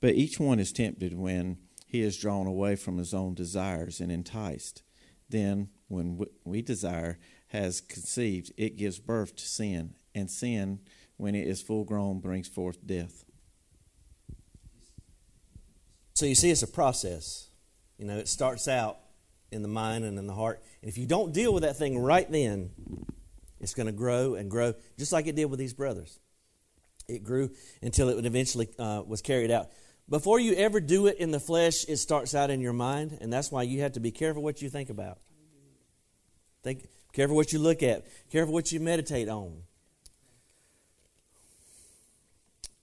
[0.00, 4.10] But each one is tempted when he is drawn away from his own desires and
[4.10, 4.82] enticed.
[5.28, 10.80] Then, when we desire has conceived, it gives birth to sin, and sin,
[11.16, 13.22] when it is full grown, brings forth death.
[16.14, 17.50] So you see, it's a process.
[17.98, 18.98] You know, it starts out
[19.52, 20.62] in the mind and in the heart.
[20.80, 22.70] And if you don't deal with that thing right then,
[23.60, 26.18] It's going to grow and grow, just like it did with these brothers.
[27.08, 29.68] It grew until it eventually uh, was carried out.
[30.08, 33.32] Before you ever do it in the flesh, it starts out in your mind, and
[33.32, 35.18] that's why you have to be careful what you think about.
[36.64, 39.62] Think, careful what you look at, careful what you meditate on.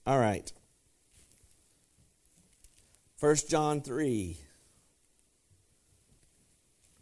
[0.06, 0.50] All right.
[3.20, 4.38] 1 John 3.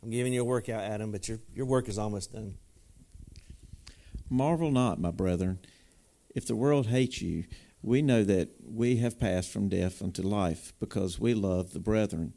[0.02, 2.54] I'm giving you a workout, Adam, but your, your work is almost done.
[4.30, 5.58] Marvel not, my brethren,
[6.34, 7.44] if the world hates you.
[7.80, 12.34] We know that we have passed from death unto life, because we love the brethren.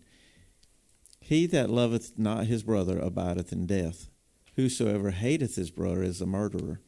[1.19, 4.09] He that loveth not his brother abideth in death.
[4.55, 6.81] Whosoever hateth his brother is a murderer.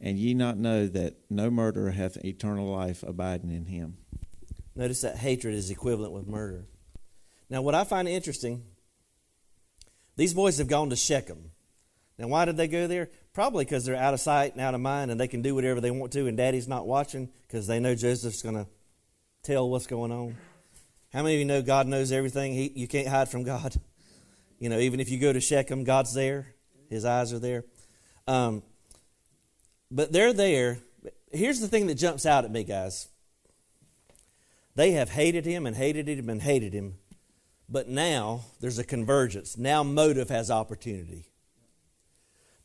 [0.00, 3.96] And ye not know that no murderer hath eternal life abiding in him.
[4.76, 6.66] Notice that hatred is equivalent with murder.
[7.50, 8.62] Now, what I find interesting,
[10.18, 11.52] these boys have gone to Shechem.
[12.18, 13.08] Now, why did they go there?
[13.32, 15.80] Probably because they're out of sight and out of mind and they can do whatever
[15.80, 18.66] they want to, and daddy's not watching because they know Joseph's going to
[19.44, 20.36] tell what's going on.
[21.12, 22.52] How many of you know God knows everything?
[22.52, 23.76] He, you can't hide from God.
[24.58, 26.48] You know, even if you go to Shechem, God's there,
[26.90, 27.64] His eyes are there.
[28.26, 28.64] Um,
[29.88, 30.80] but they're there.
[31.30, 33.06] Here's the thing that jumps out at me, guys.
[34.74, 36.98] They have hated him and hated him and hated him.
[37.68, 39.58] But now there's a convergence.
[39.58, 41.26] Now motive has opportunity.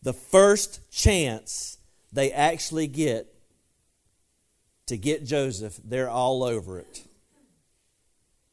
[0.02, 1.78] The first chance
[2.12, 3.34] they actually get
[4.88, 7.04] to get Joseph, they're all over it.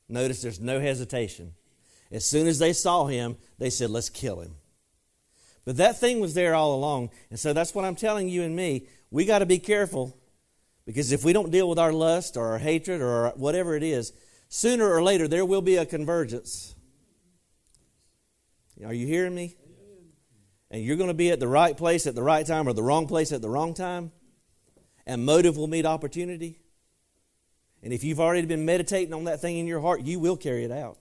[0.09, 1.53] Notice there's no hesitation.
[2.11, 4.57] As soon as they saw him, they said, Let's kill him.
[5.65, 7.11] But that thing was there all along.
[7.31, 8.87] And so that's what I'm telling you and me.
[9.11, 10.17] We got to be careful
[10.87, 14.13] because if we don't deal with our lust or our hatred or whatever it is,
[14.51, 16.75] sooner or later there will be a convergence.
[18.85, 19.57] Are you hearing me?
[20.71, 22.83] And you're going to be at the right place at the right time or the
[22.83, 24.13] wrong place at the wrong time.
[25.07, 26.61] And motive will meet opportunity.
[27.83, 30.65] And if you've already been meditating on that thing in your heart, you will carry
[30.65, 30.99] it out.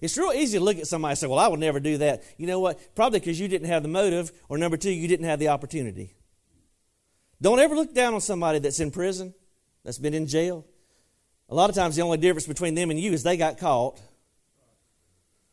[0.00, 2.22] It's real easy to look at somebody and say, Well, I would never do that.
[2.38, 2.94] You know what?
[2.94, 6.14] Probably because you didn't have the motive, or number two, you didn't have the opportunity.
[7.42, 9.34] Don't ever look down on somebody that's in prison,
[9.84, 10.66] that's been in jail.
[11.50, 14.00] A lot of times, the only difference between them and you is they got caught.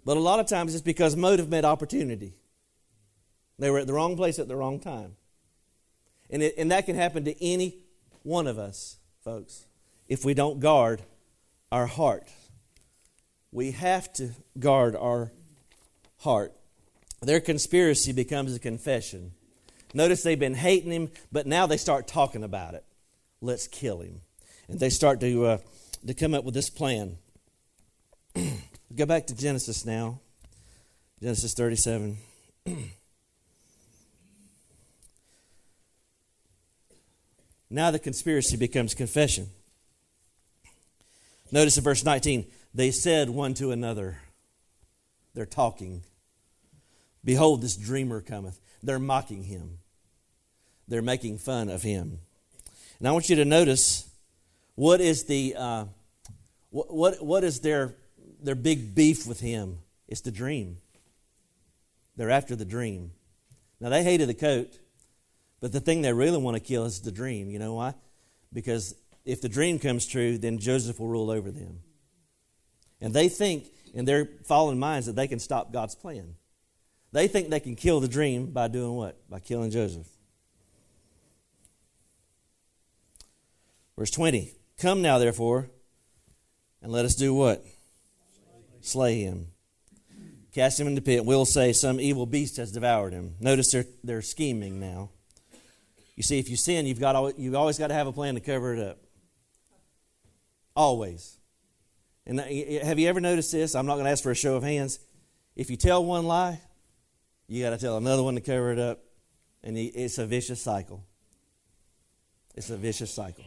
[0.06, 2.34] But a lot of times, it's because motive met opportunity.
[3.58, 5.16] They were at the wrong place at the wrong time.
[6.30, 7.80] And, it, and that can happen to any
[8.22, 9.66] one of us, folks,
[10.08, 11.02] if we don't guard
[11.72, 12.28] our heart.
[13.52, 15.32] We have to guard our
[16.20, 16.54] heart.
[17.22, 19.32] Their conspiracy becomes a confession.
[19.94, 22.84] Notice they've been hating him, but now they start talking about it.
[23.42, 24.22] Let's kill him.
[24.68, 25.58] And they start to, uh,
[26.08, 27.18] to come up with this plan.
[28.96, 30.22] Go back to Genesis now.
[31.22, 32.18] Genesis 37.
[37.70, 39.50] now the conspiracy becomes confession.
[41.52, 44.20] Notice in verse 19 they said one to another,
[45.34, 46.04] they're talking.
[47.24, 48.60] Behold, this dreamer cometh.
[48.84, 49.80] They're mocking him,
[50.88, 52.20] they're making fun of him.
[53.00, 54.10] And I want you to notice
[54.76, 55.86] what is the uh,
[56.70, 57.96] what, what what is their
[58.42, 59.80] their big beef with him?
[60.08, 60.78] It's the dream.
[62.16, 63.12] They're after the dream.
[63.80, 64.80] Now they hated the coat,
[65.60, 67.50] but the thing they really want to kill is the dream.
[67.50, 67.94] You know why?
[68.52, 71.80] Because if the dream comes true, then Joseph will rule over them.
[73.00, 76.36] And they think in their fallen minds that they can stop God's plan.
[77.12, 79.18] They think they can kill the dream by doing what?
[79.30, 80.08] By killing Joseph.
[83.98, 85.70] Verse 20 Come now, therefore,
[86.88, 87.66] and let us do what?
[88.80, 89.48] Slay him.
[90.54, 91.26] Cast him into the pit.
[91.26, 93.36] We'll say some evil beast has devoured him.
[93.42, 95.10] Notice they're, they're scheming now.
[96.16, 98.40] You see, if you sin, you've, got, you've always got to have a plan to
[98.40, 99.00] cover it up.
[100.78, 101.38] Always.
[102.26, 102.46] And uh,
[102.86, 103.76] have you ever noticed this?
[103.76, 105.00] I'm not going to ask for a show of hands.
[105.58, 106.62] If you tell one lie,
[107.50, 109.00] you got to tell another one to cover it up.
[109.62, 111.04] And it's a vicious cycle.
[112.56, 113.44] It's a vicious cycle.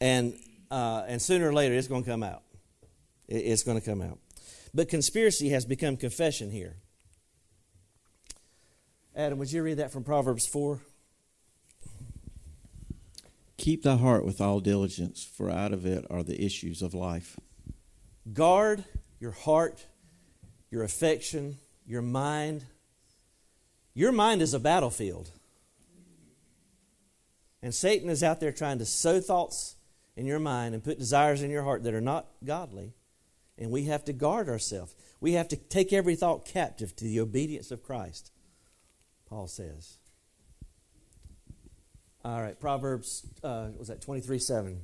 [0.00, 0.38] And,
[0.70, 2.42] uh, and sooner or later, it's going to come out.
[3.28, 4.18] It's going to come out.
[4.72, 6.76] But conspiracy has become confession here.
[9.14, 10.80] Adam, would you read that from Proverbs 4?
[13.56, 17.38] Keep thy heart with all diligence, for out of it are the issues of life.
[18.32, 18.84] Guard
[19.18, 19.84] your heart,
[20.70, 22.64] your affection, your mind.
[23.92, 25.30] Your mind is a battlefield.
[27.62, 29.76] And Satan is out there trying to sow thoughts
[30.16, 32.94] in your mind and put desires in your heart that are not godly.
[33.58, 34.94] And we have to guard ourselves.
[35.20, 38.32] We have to take every thought captive to the obedience of Christ.
[39.28, 39.98] Paul says.
[42.24, 44.80] All right, Proverbs, uh, was that 23 7?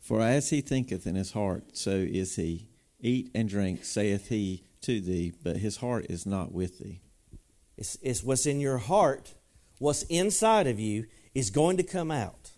[0.00, 2.68] For as he thinketh in his heart, so is he.
[3.00, 7.00] Eat and drink, saith he to thee, but his heart is not with thee.
[7.76, 9.34] It's, it's what's in your heart,
[9.78, 12.52] what's inside of you, is going to come out.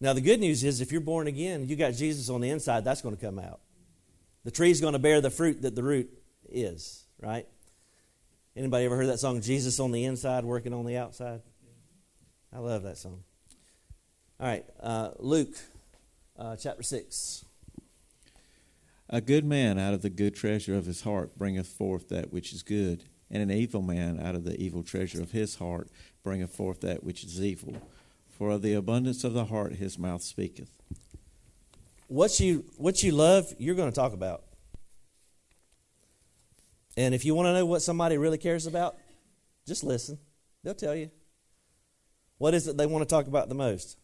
[0.00, 2.84] Now, the good news is if you're born again, you got Jesus on the inside,
[2.84, 3.60] that's going to come out.
[4.44, 6.10] The tree's going to bear the fruit that the root
[6.48, 7.46] is, right?
[8.56, 11.42] Anybody ever heard that song, Jesus on the inside, working on the outside?
[12.52, 13.22] I love that song.
[14.40, 15.54] All right, uh, Luke
[16.38, 17.44] uh, chapter 6.
[19.10, 22.52] A good man out of the good treasure of his heart bringeth forth that which
[22.54, 25.88] is good, and an evil man out of the evil treasure of his heart
[26.24, 27.76] bringeth forth that which is evil.
[28.40, 30.70] For of the abundance of the heart his mouth speaketh.
[32.06, 34.44] What you, what you love, you're going to talk about.
[36.96, 38.96] And if you want to know what somebody really cares about,
[39.66, 40.18] just listen.
[40.64, 41.10] They'll tell you.
[42.38, 43.98] What is it they want to talk about the most?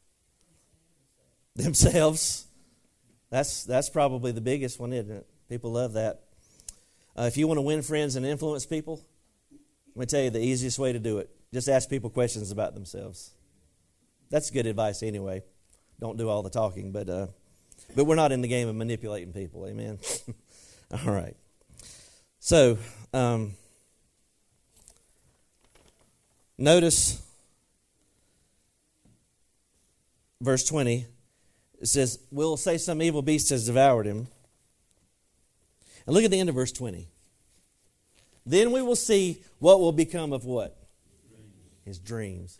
[1.55, 2.45] Themselves.
[3.31, 5.27] That's, that's probably the biggest one, isn't it?
[5.49, 6.25] People love that.
[7.19, 9.03] Uh, if you want to win friends and influence people,
[9.95, 11.31] let me tell you the easiest way to do it.
[11.55, 13.33] Just ask people questions about themselves.
[14.31, 15.43] That's good advice anyway.
[16.01, 17.27] Don't do all the talking, but uh,
[17.95, 19.67] but we're not in the game of manipulating people.
[19.67, 19.99] Amen.
[21.07, 21.37] all right.
[22.41, 22.79] So
[23.13, 23.55] um,
[26.59, 27.23] notice
[30.41, 31.07] verse twenty.
[31.81, 34.29] It says, "We'll say some evil beast has devoured him."
[36.07, 37.09] And look at the end of verse twenty.
[38.45, 40.77] Then we will see what will become of what
[41.87, 42.59] his dreams.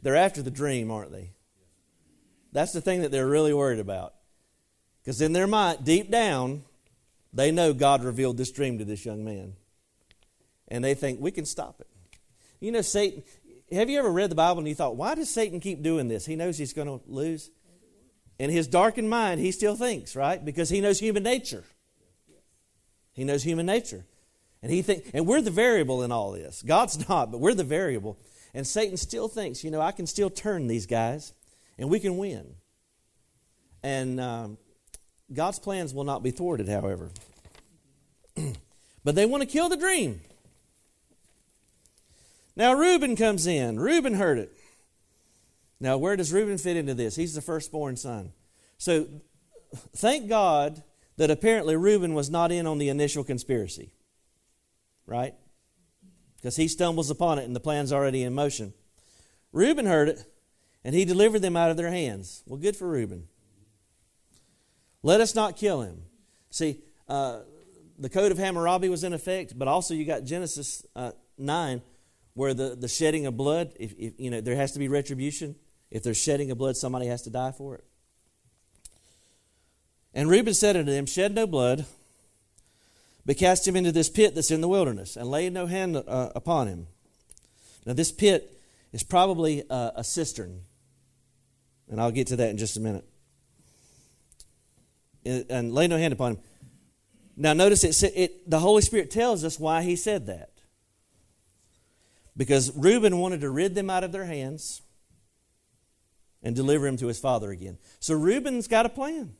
[0.00, 1.32] They're after the dream, aren't they?
[2.52, 4.14] That's the thing that they're really worried about.
[5.02, 6.62] Because in their mind, deep down,
[7.32, 9.54] they know God revealed this dream to this young man.
[10.68, 11.88] And they think, we can stop it.
[12.60, 13.24] You know, Satan,
[13.72, 16.24] have you ever read the Bible and you thought, why does Satan keep doing this?
[16.24, 17.50] He knows he's going to lose.
[18.38, 20.42] In his darkened mind, he still thinks, right?
[20.42, 21.64] Because he knows human nature.
[23.12, 24.04] He knows human nature.
[24.62, 26.62] And he think, and we're the variable in all this.
[26.62, 28.18] God's not, but we're the variable.
[28.54, 31.32] And Satan still thinks, you know, I can still turn these guys,
[31.78, 32.54] and we can win.
[33.82, 34.58] And um,
[35.32, 37.10] God's plans will not be thwarted, however.
[39.04, 40.20] but they want to kill the dream.
[42.54, 43.80] Now Reuben comes in.
[43.80, 44.52] Reuben heard it.
[45.80, 47.16] Now, where does Reuben fit into this?
[47.16, 48.32] He's the firstborn son.
[48.78, 49.08] So,
[49.96, 50.84] thank God
[51.16, 53.92] that apparently Reuben was not in on the initial conspiracy.
[55.06, 55.34] Right?
[56.42, 58.74] Because he stumbles upon it and the plan's already in motion.
[59.52, 60.24] Reuben heard it
[60.84, 62.42] and he delivered them out of their hands.
[62.46, 63.28] Well, good for Reuben.
[65.04, 66.02] Let us not kill him.
[66.50, 67.40] See, uh,
[67.96, 71.80] the code of Hammurabi was in effect, but also you got Genesis uh, 9
[72.34, 75.54] where the, the shedding of blood, if, if, you know, there has to be retribution.
[75.90, 77.84] If there's shedding of blood, somebody has to die for it.
[80.14, 81.84] And Reuben said unto them, Shed no blood,
[83.24, 86.30] but cast him into this pit that's in the wilderness, and lay no hand uh,
[86.34, 86.86] upon him.
[87.86, 88.58] Now, this pit
[88.92, 90.62] is probably a, a cistern,
[91.88, 93.04] and I'll get to that in just a minute.
[95.24, 96.38] And, and lay no hand upon him.
[97.36, 100.50] Now, notice it, it, the Holy Spirit tells us why he said that.
[102.36, 104.82] Because Reuben wanted to rid them out of their hands
[106.42, 107.78] and deliver him to his father again.
[108.00, 109.34] So Reuben's got a plan.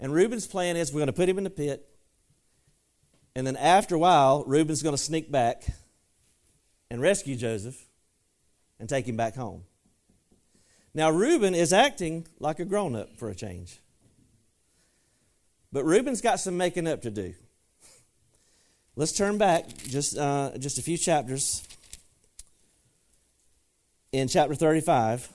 [0.00, 1.86] And Reuben's plan is we're going to put him in the pit.
[3.38, 5.62] And then after a while, Reuben's going to sneak back
[6.90, 7.80] and rescue Joseph
[8.80, 9.62] and take him back home.
[10.92, 13.78] Now, Reuben is acting like a grown up for a change.
[15.70, 17.32] But Reuben's got some making up to do.
[18.96, 21.62] Let's turn back just, uh, just a few chapters
[24.10, 25.28] in chapter 35.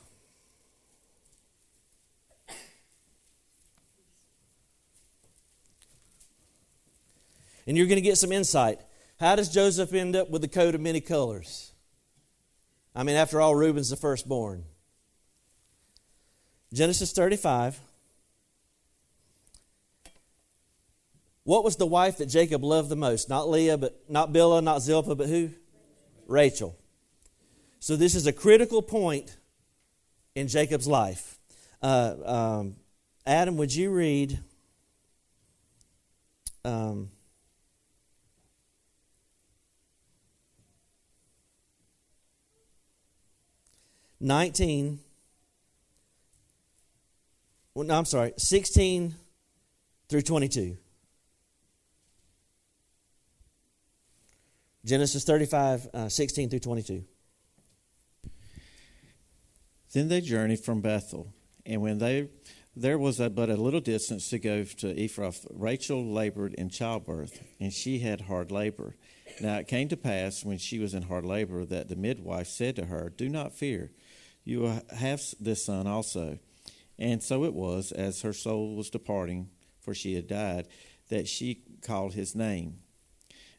[7.66, 8.80] And you're going to get some insight.
[9.20, 11.72] How does Joseph end up with the coat of many colors?
[12.96, 14.66] I mean, after all, Reuben's the firstborn.
[16.74, 17.80] Genesis 35.
[21.44, 23.30] What was the wife that Jacob loved the most?
[23.30, 25.50] Not Leah, but not Bilhah, not Zilpah, but who?
[26.28, 26.76] Rachel.
[27.80, 29.38] So this is a critical point
[30.36, 31.38] in Jacob's life.
[31.82, 32.76] Uh, um,
[33.26, 34.40] Adam, would you read
[36.64, 37.10] um,
[44.24, 45.00] 19,
[47.74, 49.16] well, no, I'm sorry, 16
[50.08, 50.78] through 22.
[54.86, 57.04] Genesis 35, uh, 16 through 22.
[59.94, 61.34] Then they journeyed from Bethel,
[61.66, 62.30] and when they
[62.76, 67.44] there was a, but a little distance to go to Ephrath, Rachel labored in childbirth,
[67.60, 68.96] and she had hard labor.
[69.40, 72.76] Now it came to pass when she was in hard labor that the midwife said
[72.78, 73.92] to her, Do not fear,
[74.44, 76.40] you will have this son also.
[77.00, 79.50] And so it was, as her soul was departing,
[79.82, 80.68] for she had died,
[81.10, 82.80] that she called his name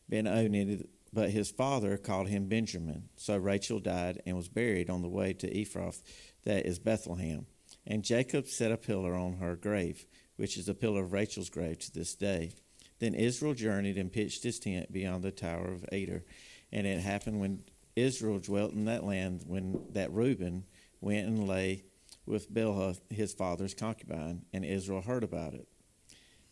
[0.08, 3.08] Ben-Oni, but his father called him Benjamin.
[3.16, 6.02] So Rachel died and was buried on the way to Ephrath,
[6.44, 7.46] that is Bethlehem.
[7.86, 10.06] And Jacob set a pillar on her grave,
[10.36, 12.52] which is a pillar of Rachel's grave to this day.
[12.98, 16.24] Then Israel journeyed and pitched his tent beyond the tower of Ader.
[16.72, 17.64] And it happened when
[17.96, 20.64] Israel dwelt in that land, when that Reuben
[21.04, 21.84] went and lay
[22.26, 25.68] with Bilhah, his father's concubine, and Israel heard about it.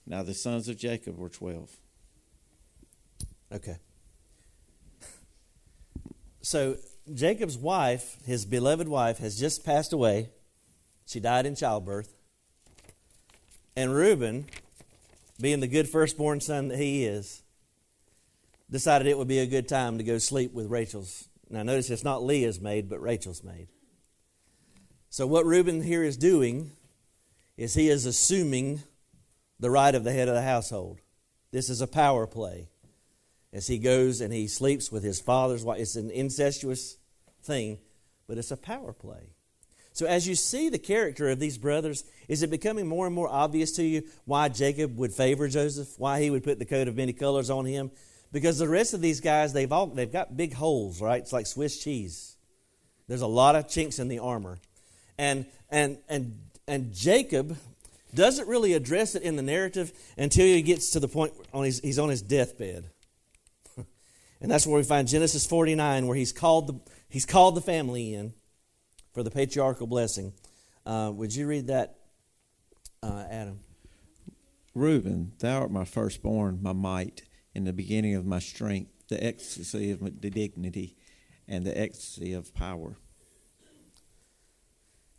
[0.06, 1.70] Now the sons of Jacob were twelve.
[3.50, 3.78] Okay.
[6.42, 6.76] So
[7.12, 10.28] Jacob's wife, his beloved wife, has just passed away.
[11.06, 12.14] She died in childbirth.
[13.74, 14.46] And Reuben,
[15.40, 17.42] being the good firstborn son that he is,
[18.70, 21.28] decided it would be a good time to go sleep with Rachel's.
[21.48, 23.68] Now, notice it's not Leah's maid, but Rachel's maid.
[25.12, 26.70] So, what Reuben here is doing
[27.58, 28.82] is he is assuming
[29.60, 31.00] the right of the head of the household.
[31.50, 32.68] This is a power play.
[33.52, 36.96] As he goes and he sleeps with his father's wife, it's an incestuous
[37.42, 37.76] thing,
[38.26, 39.34] but it's a power play.
[39.92, 43.28] So, as you see the character of these brothers, is it becoming more and more
[43.28, 45.92] obvious to you why Jacob would favor Joseph?
[45.98, 47.90] Why he would put the coat of many colors on him?
[48.32, 51.20] Because the rest of these guys, they've all they've got big holes, right?
[51.20, 52.38] It's like Swiss cheese.
[53.08, 54.56] There's a lot of chinks in the armor,
[55.18, 57.56] and and and and Jacob
[58.14, 61.80] doesn't really address it in the narrative until he gets to the point on his,
[61.80, 62.90] he's on his deathbed,
[64.40, 68.14] and that's where we find Genesis 49, where he's called the he's called the family
[68.14, 68.34] in
[69.12, 70.32] for the patriarchal blessing.
[70.84, 71.96] Uh, would you read that,
[73.02, 73.60] uh, Adam?
[74.74, 77.22] Reuben, thou art my firstborn, my might,
[77.54, 80.96] in the beginning of my strength, the ecstasy of the dignity,
[81.46, 82.96] and the ecstasy of power.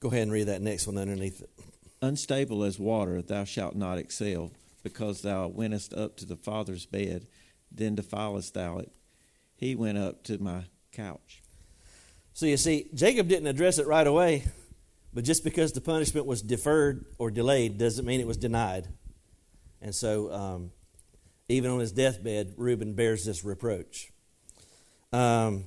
[0.04, 1.49] Go ahead and read that next one underneath it.
[2.01, 4.51] Unstable as water, thou shalt not excel,
[4.84, 7.26] because thou wentest up to the Father's bed,
[7.72, 8.91] then defilest thou it.
[9.56, 11.41] He went up to my couch.
[12.34, 14.43] So you see, Jacob didn't address it right away,
[15.14, 18.89] but just because the punishment was deferred or delayed doesn't mean it was denied.
[19.82, 20.72] And so, um,
[21.47, 24.12] even on his deathbed, Reuben bears this reproach.
[25.14, 25.64] Um,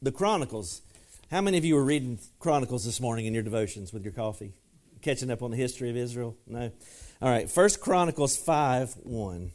[0.00, 0.80] the Chronicles.
[1.28, 4.54] How many of you were reading Chronicles this morning in your devotions with your coffee?
[5.02, 6.36] Catching up on the history of Israel?
[6.46, 6.70] No?
[7.20, 9.50] All right, First Chronicles 5 1.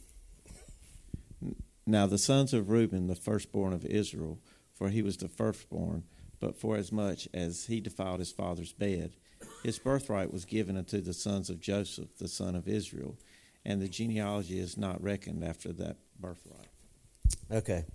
[1.86, 4.38] Now the sons of Reuben, the firstborn of Israel,
[4.74, 6.04] for he was the firstborn,
[6.40, 9.12] but for as much as he defiled his father's bed,
[9.62, 13.16] his birthright was given unto the sons of Joseph, the son of Israel,
[13.64, 16.68] and the genealogy is not reckoned after that birthright.
[17.50, 17.86] Okay.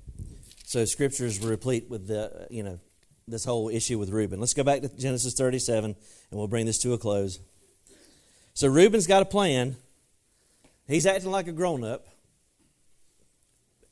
[0.66, 2.80] So scriptures were replete with the, you know,
[3.28, 4.40] this whole issue with Reuben.
[4.40, 5.96] Let's go back to Genesis 37 and
[6.32, 7.40] we'll bring this to a close.
[8.54, 9.76] So Reuben's got a plan.
[10.88, 12.08] He's acting like a grown up.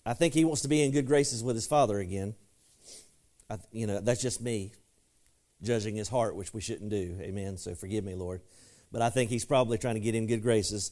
[0.06, 2.36] I think he wants to be in good graces with his father again.
[3.50, 4.72] I, you know, that's just me
[5.62, 7.18] judging his heart, which we shouldn't do.
[7.22, 7.58] Amen.
[7.58, 8.42] So forgive me, Lord.
[8.92, 10.92] But I think he's probably trying to get in good graces.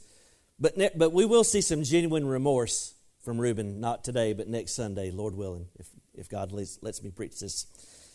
[0.59, 4.73] But, ne- but we will see some genuine remorse from Reuben, not today, but next
[4.73, 7.65] Sunday, Lord willing, if, if God lets, lets me preach this,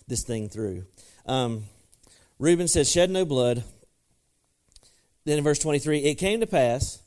[0.08, 0.84] this thing through.
[1.26, 1.64] Um,
[2.38, 3.62] Reuben says, Shed no blood.
[5.24, 7.02] Then in verse 23, it came to pass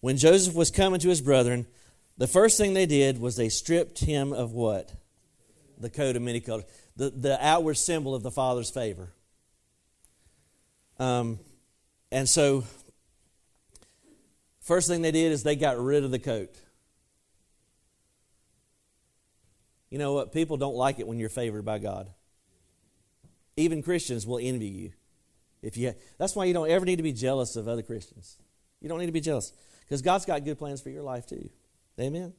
[0.00, 1.66] when Joseph was coming to his brethren,
[2.18, 4.92] the first thing they did was they stripped him of what?
[5.82, 6.64] the coat of many colors,
[6.96, 9.12] the, the outward symbol of the Father's favor.
[10.98, 11.40] Um,
[12.10, 12.64] and so,
[14.60, 16.54] first thing they did is they got rid of the coat.
[19.90, 20.32] You know what?
[20.32, 22.08] People don't like it when you're favored by God.
[23.56, 24.92] Even Christians will envy you.
[25.62, 28.36] If you, that's why you don't ever need to be jealous of other Christians.
[28.80, 31.48] You don't need to be jealous because God's got good plans for your life too.
[32.00, 32.32] Amen.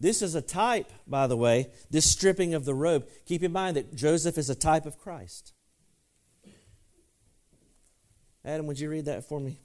[0.00, 3.06] This is a type, by the way, this stripping of the robe.
[3.26, 5.52] Keep in mind that Joseph is a type of Christ.
[8.44, 9.58] Adam, would you read that for me?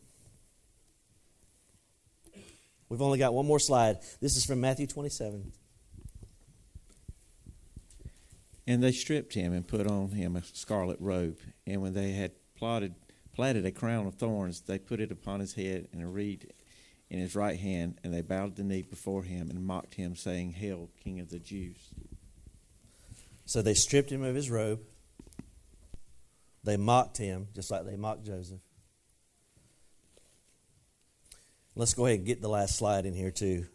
[2.87, 3.97] We've only got one more slide.
[4.21, 5.51] This is from Matthew 27.
[8.70, 11.39] And they stripped him and put on him a scarlet robe.
[11.65, 12.93] And when they had plotted,
[13.34, 16.53] platted a crown of thorns, they put it upon his head and a reed
[17.09, 20.51] in his right hand, and they bowed the knee before him and mocked him, saying,
[20.51, 21.89] Hail, King of the Jews.
[23.45, 24.82] So they stripped him of his robe.
[26.63, 28.61] They mocked him, just like they mocked Joseph.
[31.74, 33.65] Let's go ahead and get the last slide in here, too.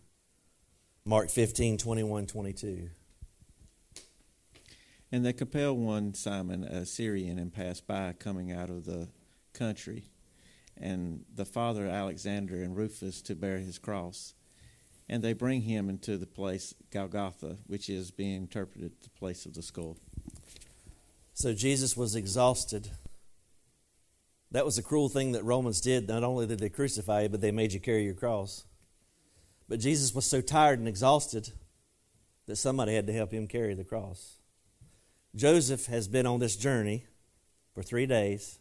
[1.04, 2.90] Mark 15, 21, 22.
[5.14, 9.10] And they compelled one Simon, a Syrian, and passed by, coming out of the
[9.52, 10.06] country,
[10.76, 14.34] and the father Alexander and Rufus to bear his cross.
[15.08, 19.54] And they bring him into the place Golgotha, which is being interpreted the place of
[19.54, 19.98] the skull.
[21.32, 22.90] So Jesus was exhausted.
[24.50, 26.08] That was a cruel thing that Romans did.
[26.08, 28.64] Not only did they crucify you, but they made you carry your cross.
[29.68, 31.52] But Jesus was so tired and exhausted
[32.46, 34.38] that somebody had to help him carry the cross.
[35.36, 37.06] Joseph has been on this journey
[37.74, 38.58] for three days.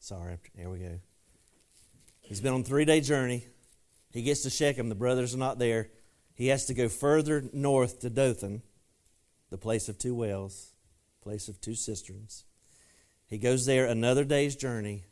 [0.00, 0.98] Sorry, here we go.
[2.20, 3.46] He's been on a three day journey.
[4.10, 4.88] He gets to Shechem.
[4.88, 5.90] The brothers are not there.
[6.34, 8.62] He has to go further north to Dothan,
[9.50, 10.72] the place of two wells,
[11.22, 12.44] place of two cisterns.
[13.26, 15.04] He goes there another day's journey.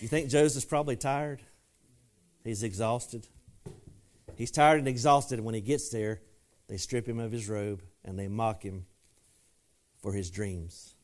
[0.00, 1.42] You think Joseph's probably tired?
[2.44, 3.26] He's exhausted.
[4.36, 6.20] He's tired and exhausted, when he gets there,
[6.68, 8.86] they strip him of his robe and they mock him
[10.00, 10.94] for his dreams.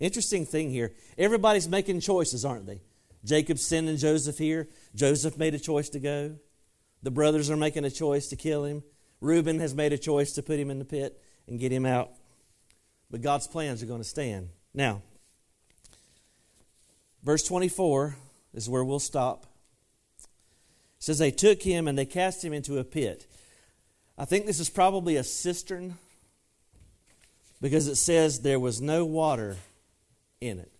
[0.00, 0.92] Interesting thing here.
[1.16, 2.82] Everybody's making choices, aren't they?
[3.24, 4.68] Jacob's sending Joseph here.
[4.94, 6.36] Joseph made a choice to go.
[7.02, 8.82] The brothers are making a choice to kill him.
[9.20, 12.10] Reuben has made a choice to put him in the pit and get him out.
[13.10, 14.50] But God's plans are going to stand.
[14.74, 15.02] Now,
[17.24, 18.16] verse 24
[18.54, 19.46] is where we'll stop.
[20.98, 23.26] It says, They took him and they cast him into a pit.
[24.16, 25.96] I think this is probably a cistern
[27.60, 29.56] because it says there was no water
[30.40, 30.72] in it.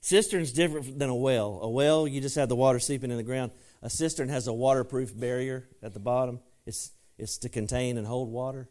[0.00, 1.58] Cistern's different than a well.
[1.62, 3.52] A well, you just have the water seeping in the ground.
[3.82, 6.40] A cistern has a waterproof barrier at the bottom.
[6.66, 8.68] It's, it's to contain and hold water.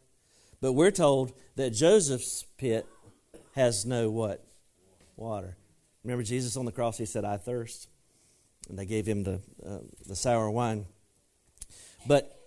[0.60, 2.86] But we're told that Joseph's pit
[3.54, 4.44] has no what?
[5.16, 5.56] Water.
[6.02, 7.88] Remember Jesus on the cross, he said, I thirst.
[8.68, 10.86] And they gave him the, uh, the sour wine.
[12.06, 12.38] But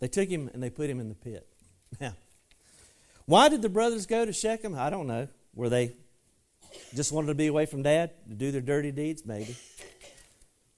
[0.00, 1.46] they took him and they put him in the pit.
[2.00, 2.14] Now,
[3.26, 4.74] why did the brothers go to Shechem?
[4.74, 5.28] I don't know.
[5.54, 5.92] Were they
[6.94, 9.24] just wanted to be away from dad to do their dirty deeds?
[9.24, 9.56] Maybe.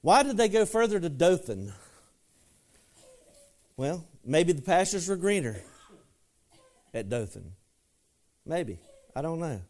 [0.02, 1.72] Why did they go further to Dothan?
[3.76, 5.60] Well, maybe the pastures were greener
[6.94, 7.52] at Dothan.
[8.46, 8.78] Maybe.
[9.14, 9.60] I don't know.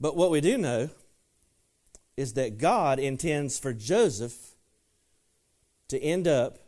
[0.00, 0.90] But what we do know
[2.18, 4.56] is that God intends for Joseph
[5.86, 6.58] to end up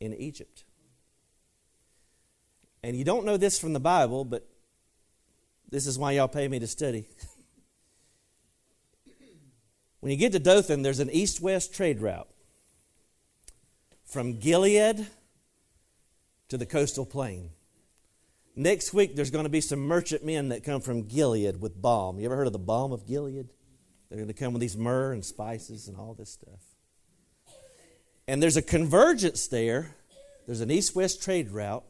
[0.00, 0.64] in Egypt.
[2.82, 4.48] And you don't know this from the Bible, but
[5.70, 7.06] this is why y'all pay me to study.
[10.00, 12.30] when you get to Dothan, there's an east west trade route
[14.06, 15.06] from Gilead
[16.48, 17.50] to the coastal plain.
[18.56, 22.18] Next week, there's going to be some merchant men that come from Gilead with balm.
[22.18, 23.50] You ever heard of the balm of Gilead?
[24.14, 26.60] They're going to come with these myrrh and spices and all this stuff.
[28.28, 29.96] And there's a convergence there.
[30.46, 31.82] There's an east west trade route.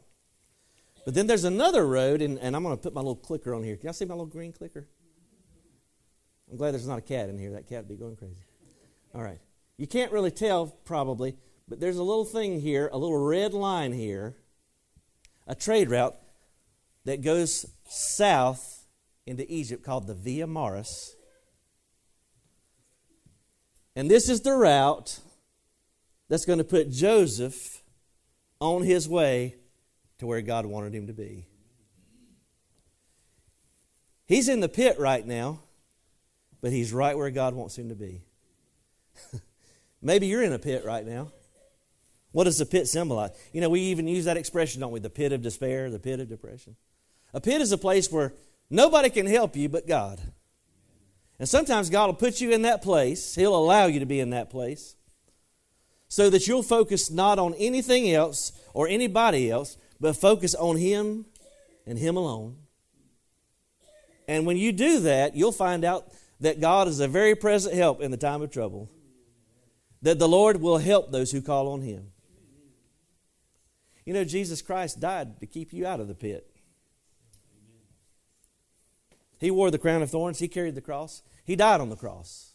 [1.04, 3.62] But then there's another road, and, and I'm going to put my little clicker on
[3.62, 3.76] here.
[3.76, 4.88] Can y'all see my little green clicker?
[6.50, 7.50] I'm glad there's not a cat in here.
[7.50, 8.40] That cat would be going crazy.
[9.14, 9.40] All right.
[9.76, 11.36] You can't really tell, probably,
[11.68, 14.34] but there's a little thing here, a little red line here,
[15.46, 16.16] a trade route
[17.04, 18.86] that goes south
[19.26, 21.13] into Egypt called the Via Maris.
[23.96, 25.20] And this is the route
[26.28, 27.82] that's going to put Joseph
[28.60, 29.56] on his way
[30.18, 31.46] to where God wanted him to be.
[34.26, 35.60] He's in the pit right now,
[36.60, 38.22] but he's right where God wants him to be.
[40.02, 41.30] Maybe you're in a pit right now.
[42.32, 43.30] What does the pit symbolize?
[43.52, 44.98] You know, we even use that expression, don't we?
[44.98, 46.74] The pit of despair, the pit of depression.
[47.32, 48.32] A pit is a place where
[48.70, 50.20] nobody can help you but God.
[51.44, 54.30] And sometimes God will put you in that place, He'll allow you to be in
[54.30, 54.96] that place,
[56.08, 61.26] so that you'll focus not on anything else or anybody else, but focus on Him
[61.86, 62.56] and Him alone.
[64.26, 66.06] And when you do that, you'll find out
[66.40, 68.88] that God is a very present help in the time of trouble,
[70.00, 72.06] that the Lord will help those who call on Him.
[74.06, 76.50] You know, Jesus Christ died to keep you out of the pit.
[79.38, 82.52] He wore the crown of thorns, He carried the cross, He died on the cross.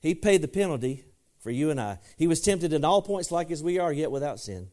[0.00, 1.04] He paid the penalty
[1.38, 1.98] for you and I.
[2.16, 4.68] He was tempted in all points like as we are, yet without sin.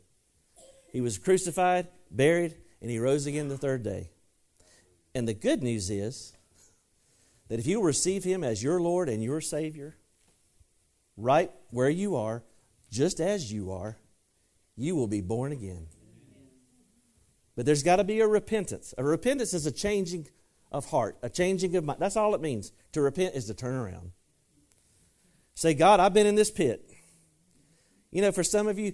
[0.92, 4.10] He was crucified, buried, and he rose again the third day.
[5.14, 6.34] And the good news is
[7.48, 9.98] that if you receive him as your Lord and your Savior,
[11.18, 12.44] right where you are,
[12.90, 13.98] just as you are,
[14.76, 15.88] you will be born again.
[17.56, 18.94] But there's got to be a repentance.
[18.98, 20.28] A repentance is a changing
[20.72, 22.00] of heart, a changing of mind.
[22.00, 22.72] That's all it means.
[22.94, 24.12] To repent is to turn around.
[25.56, 26.90] Say, God, I've been in this pit.
[28.12, 28.94] You know, for some of you,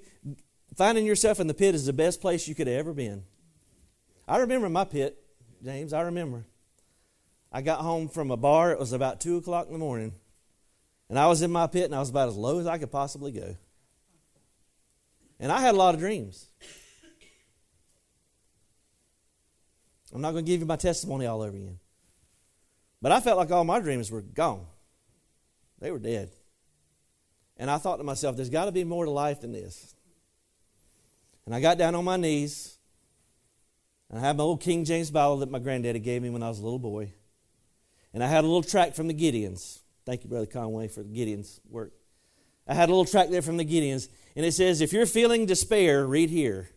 [0.76, 3.24] finding yourself in the pit is the best place you could have ever been.
[4.28, 5.18] I remember my pit,
[5.64, 5.94] James.
[5.94, 6.46] I remember.
[7.52, 8.72] I got home from a bar.
[8.72, 10.14] It was about 2 o'clock in the morning.
[11.10, 12.92] And I was in my pit and I was about as low as I could
[12.92, 13.56] possibly go.
[15.40, 16.50] And I had a lot of dreams.
[20.16, 21.78] I'm not going to give you my testimony all over again.
[23.02, 24.66] But I felt like all my dreams were gone,
[25.80, 26.32] they were dead.
[27.58, 29.94] And I thought to myself, there's got to be more to life than this.
[31.46, 32.78] And I got down on my knees.
[34.10, 36.50] And I had my old King James Bible that my granddaddy gave me when I
[36.50, 37.12] was a little boy.
[38.14, 39.80] And I had a little tract from the Gideons.
[40.06, 41.92] Thank you, Brother Conway, for the Gideons' work.
[42.68, 44.08] I had a little tract there from the Gideons.
[44.36, 46.70] And it says, if you're feeling despair, read here.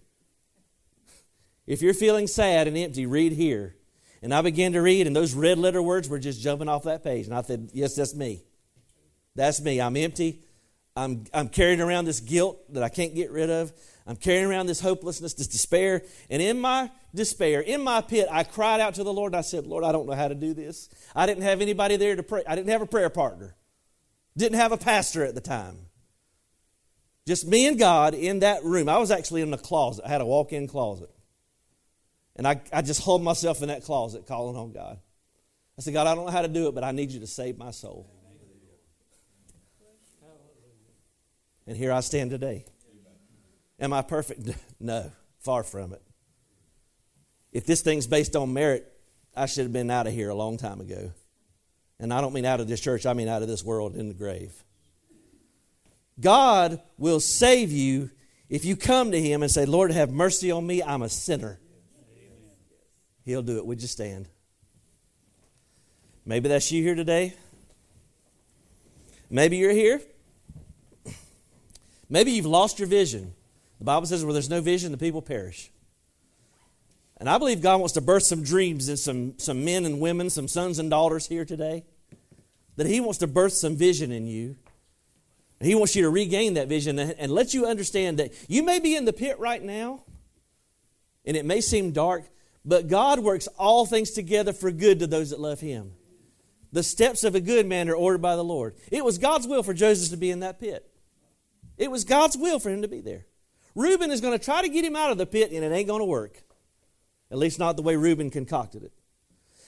[1.68, 3.76] If you're feeling sad and empty, read here.
[4.22, 7.04] And I began to read, and those red letter words were just jumping off that
[7.04, 7.26] page.
[7.26, 8.42] And I said, Yes, that's me.
[9.36, 9.80] That's me.
[9.80, 10.42] I'm empty.
[10.96, 13.72] I'm, I'm carrying around this guilt that I can't get rid of.
[14.06, 16.02] I'm carrying around this hopelessness, this despair.
[16.30, 19.34] And in my despair, in my pit, I cried out to the Lord.
[19.34, 20.88] and I said, Lord, I don't know how to do this.
[21.14, 22.42] I didn't have anybody there to pray.
[22.48, 23.54] I didn't have a prayer partner,
[24.36, 25.76] didn't have a pastor at the time.
[27.26, 28.88] Just me and God in that room.
[28.88, 30.06] I was actually in the closet.
[30.06, 31.10] I had a walk in closet.
[32.38, 34.98] And I, I just hold myself in that closet calling on God.
[35.76, 37.26] I said, God, I don't know how to do it, but I need you to
[37.26, 38.08] save my soul.
[41.66, 42.64] And here I stand today.
[43.78, 44.48] Am I perfect?
[44.80, 45.10] No,
[45.40, 46.00] far from it.
[47.50, 48.86] If this thing's based on merit,
[49.34, 51.10] I should have been out of here a long time ago.
[51.98, 54.06] And I don't mean out of this church, I mean out of this world in
[54.06, 54.52] the grave.
[56.20, 58.10] God will save you
[58.48, 60.80] if you come to Him and say, Lord, have mercy on me.
[60.80, 61.58] I'm a sinner.
[63.28, 63.66] He'll do it.
[63.66, 64.26] Would you stand?
[66.24, 67.34] Maybe that's you here today.
[69.28, 70.00] Maybe you're here.
[72.08, 73.34] Maybe you've lost your vision.
[73.80, 75.70] The Bible says where there's no vision, the people perish.
[77.18, 80.30] And I believe God wants to birth some dreams in some, some men and women,
[80.30, 81.84] some sons and daughters here today.
[82.76, 84.56] That He wants to birth some vision in you.
[85.60, 88.80] He wants you to regain that vision and, and let you understand that you may
[88.80, 90.04] be in the pit right now,
[91.26, 92.24] and it may seem dark,
[92.68, 95.92] but God works all things together for good to those that love Him.
[96.70, 98.74] The steps of a good man are ordered by the Lord.
[98.92, 100.86] It was God's will for Joseph to be in that pit.
[101.78, 103.24] It was God's will for him to be there.
[103.74, 105.86] Reuben is going to try to get him out of the pit, and it ain't
[105.86, 106.42] going to work.
[107.30, 108.92] At least not the way Reuben concocted it.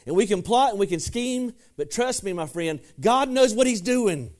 [0.04, 3.54] And we can plot and we can scheme, but trust me, my friend, God knows
[3.54, 4.30] what He's doing.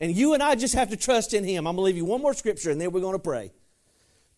[0.00, 1.68] And you and I just have to trust in Him.
[1.68, 3.52] I'm going to leave you one more scripture, and then we're going to pray.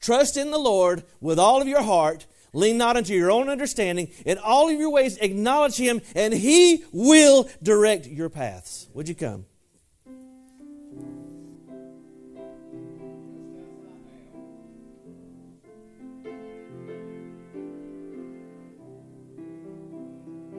[0.01, 4.11] Trust in the Lord with all of your heart Lean not unto your own understanding.
[4.25, 8.89] In all of your ways, acknowledge Him, and He will direct your paths.
[8.95, 9.45] Would you come?